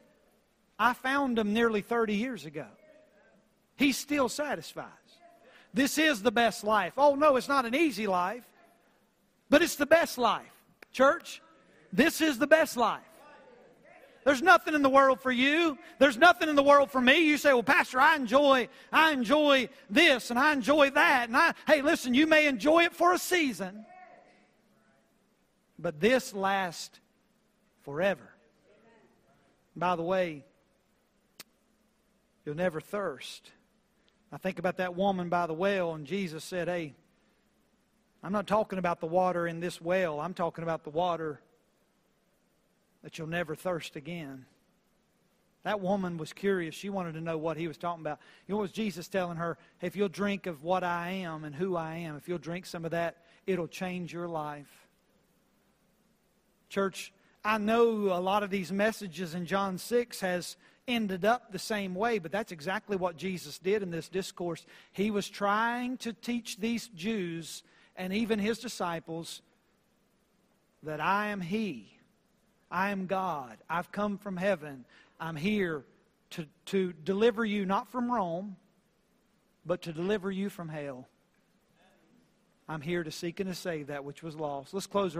I 0.78 0.92
found 0.92 1.38
them 1.38 1.52
nearly 1.52 1.80
30 1.82 2.14
years 2.14 2.46
ago. 2.46 2.66
He 3.82 3.90
still 3.90 4.28
satisfies. 4.28 4.86
This 5.74 5.98
is 5.98 6.22
the 6.22 6.30
best 6.30 6.62
life. 6.62 6.92
Oh, 6.96 7.16
no, 7.16 7.34
it's 7.34 7.48
not 7.48 7.66
an 7.66 7.74
easy 7.74 8.06
life, 8.06 8.44
but 9.50 9.60
it's 9.60 9.74
the 9.74 9.86
best 9.86 10.18
life. 10.18 10.54
Church, 10.92 11.42
this 11.92 12.20
is 12.20 12.38
the 12.38 12.46
best 12.46 12.76
life. 12.76 13.02
There's 14.24 14.40
nothing 14.40 14.74
in 14.74 14.82
the 14.82 14.88
world 14.88 15.20
for 15.20 15.32
you. 15.32 15.76
There's 15.98 16.16
nothing 16.16 16.48
in 16.48 16.54
the 16.54 16.62
world 16.62 16.92
for 16.92 17.00
me. 17.00 17.26
You 17.26 17.36
say, 17.36 17.52
"Well, 17.52 17.64
pastor, 17.64 17.98
I 17.98 18.14
enjoy 18.14 18.68
I 18.92 19.10
enjoy 19.10 19.68
this 19.90 20.30
and 20.30 20.38
I 20.38 20.52
enjoy 20.52 20.90
that." 20.90 21.26
And 21.26 21.36
I 21.36 21.52
hey, 21.66 21.82
listen, 21.82 22.14
you 22.14 22.28
may 22.28 22.46
enjoy 22.46 22.84
it 22.84 22.94
for 22.94 23.12
a 23.12 23.18
season, 23.18 23.84
but 25.76 25.98
this 25.98 26.32
lasts 26.32 27.00
forever. 27.80 28.30
By 29.74 29.96
the 29.96 30.04
way, 30.04 30.44
you'll 32.44 32.54
never 32.54 32.80
thirst. 32.80 33.50
I 34.32 34.38
think 34.38 34.58
about 34.58 34.78
that 34.78 34.96
woman 34.96 35.28
by 35.28 35.46
the 35.46 35.52
well, 35.52 35.94
and 35.94 36.06
Jesus 36.06 36.42
said, 36.42 36.66
Hey, 36.66 36.94
I'm 38.22 38.32
not 38.32 38.46
talking 38.46 38.78
about 38.78 39.00
the 39.00 39.06
water 39.06 39.46
in 39.46 39.60
this 39.60 39.80
well, 39.80 40.20
I'm 40.20 40.32
talking 40.32 40.64
about 40.64 40.84
the 40.84 40.90
water 40.90 41.40
that 43.02 43.18
you'll 43.18 43.26
never 43.28 43.54
thirst 43.54 43.96
again. 43.96 44.46
That 45.64 45.80
woman 45.80 46.16
was 46.16 46.32
curious. 46.32 46.74
She 46.74 46.88
wanted 46.88 47.12
to 47.14 47.20
know 47.20 47.38
what 47.38 47.56
he 47.56 47.68
was 47.68 47.78
talking 47.78 48.00
about. 48.00 48.18
You 48.46 48.52
know 48.52 48.56
what 48.58 48.62
was 48.62 48.72
Jesus 48.72 49.06
telling 49.06 49.36
her? 49.36 49.58
Hey, 49.78 49.86
if 49.86 49.94
you'll 49.94 50.08
drink 50.08 50.46
of 50.46 50.64
what 50.64 50.82
I 50.82 51.10
am 51.10 51.44
and 51.44 51.54
who 51.54 51.76
I 51.76 51.96
am, 51.96 52.16
if 52.16 52.28
you'll 52.28 52.38
drink 52.38 52.66
some 52.66 52.84
of 52.84 52.90
that, 52.92 53.18
it'll 53.46 53.68
change 53.68 54.12
your 54.12 54.26
life. 54.26 54.88
Church, 56.68 57.12
I 57.44 57.58
know 57.58 57.90
a 58.12 58.18
lot 58.18 58.42
of 58.42 58.50
these 58.50 58.72
messages 58.72 59.34
in 59.34 59.46
John 59.46 59.78
6 59.78 60.20
has 60.20 60.56
ended 60.88 61.24
up 61.24 61.52
the 61.52 61.58
same 61.58 61.94
way, 61.94 62.18
but 62.18 62.32
that's 62.32 62.52
exactly 62.52 62.96
what 62.96 63.16
Jesus 63.16 63.58
did 63.58 63.82
in 63.82 63.90
this 63.90 64.08
discourse. 64.08 64.64
He 64.92 65.10
was 65.10 65.28
trying 65.28 65.96
to 65.98 66.12
teach 66.12 66.58
these 66.58 66.88
Jews 66.88 67.62
and 67.96 68.12
even 68.12 68.38
his 68.38 68.58
disciples 68.58 69.42
that 70.82 71.00
I 71.00 71.28
am 71.28 71.40
He. 71.40 71.98
I 72.70 72.90
am 72.90 73.06
God. 73.06 73.58
I've 73.68 73.92
come 73.92 74.18
from 74.18 74.36
heaven. 74.36 74.84
I'm 75.20 75.36
here 75.36 75.84
to, 76.30 76.46
to 76.66 76.92
deliver 77.04 77.44
you 77.44 77.66
not 77.66 77.88
from 77.88 78.10
Rome, 78.10 78.56
but 79.64 79.82
to 79.82 79.92
deliver 79.92 80.30
you 80.30 80.48
from 80.48 80.68
hell. 80.68 81.06
I'm 82.68 82.80
here 82.80 83.04
to 83.04 83.10
seek 83.10 83.40
and 83.40 83.48
to 83.50 83.54
save 83.54 83.88
that 83.88 84.04
which 84.04 84.22
was 84.22 84.34
lost. 84.34 84.72
Let's 84.72 84.86
close 84.86 85.04
our 85.06 85.10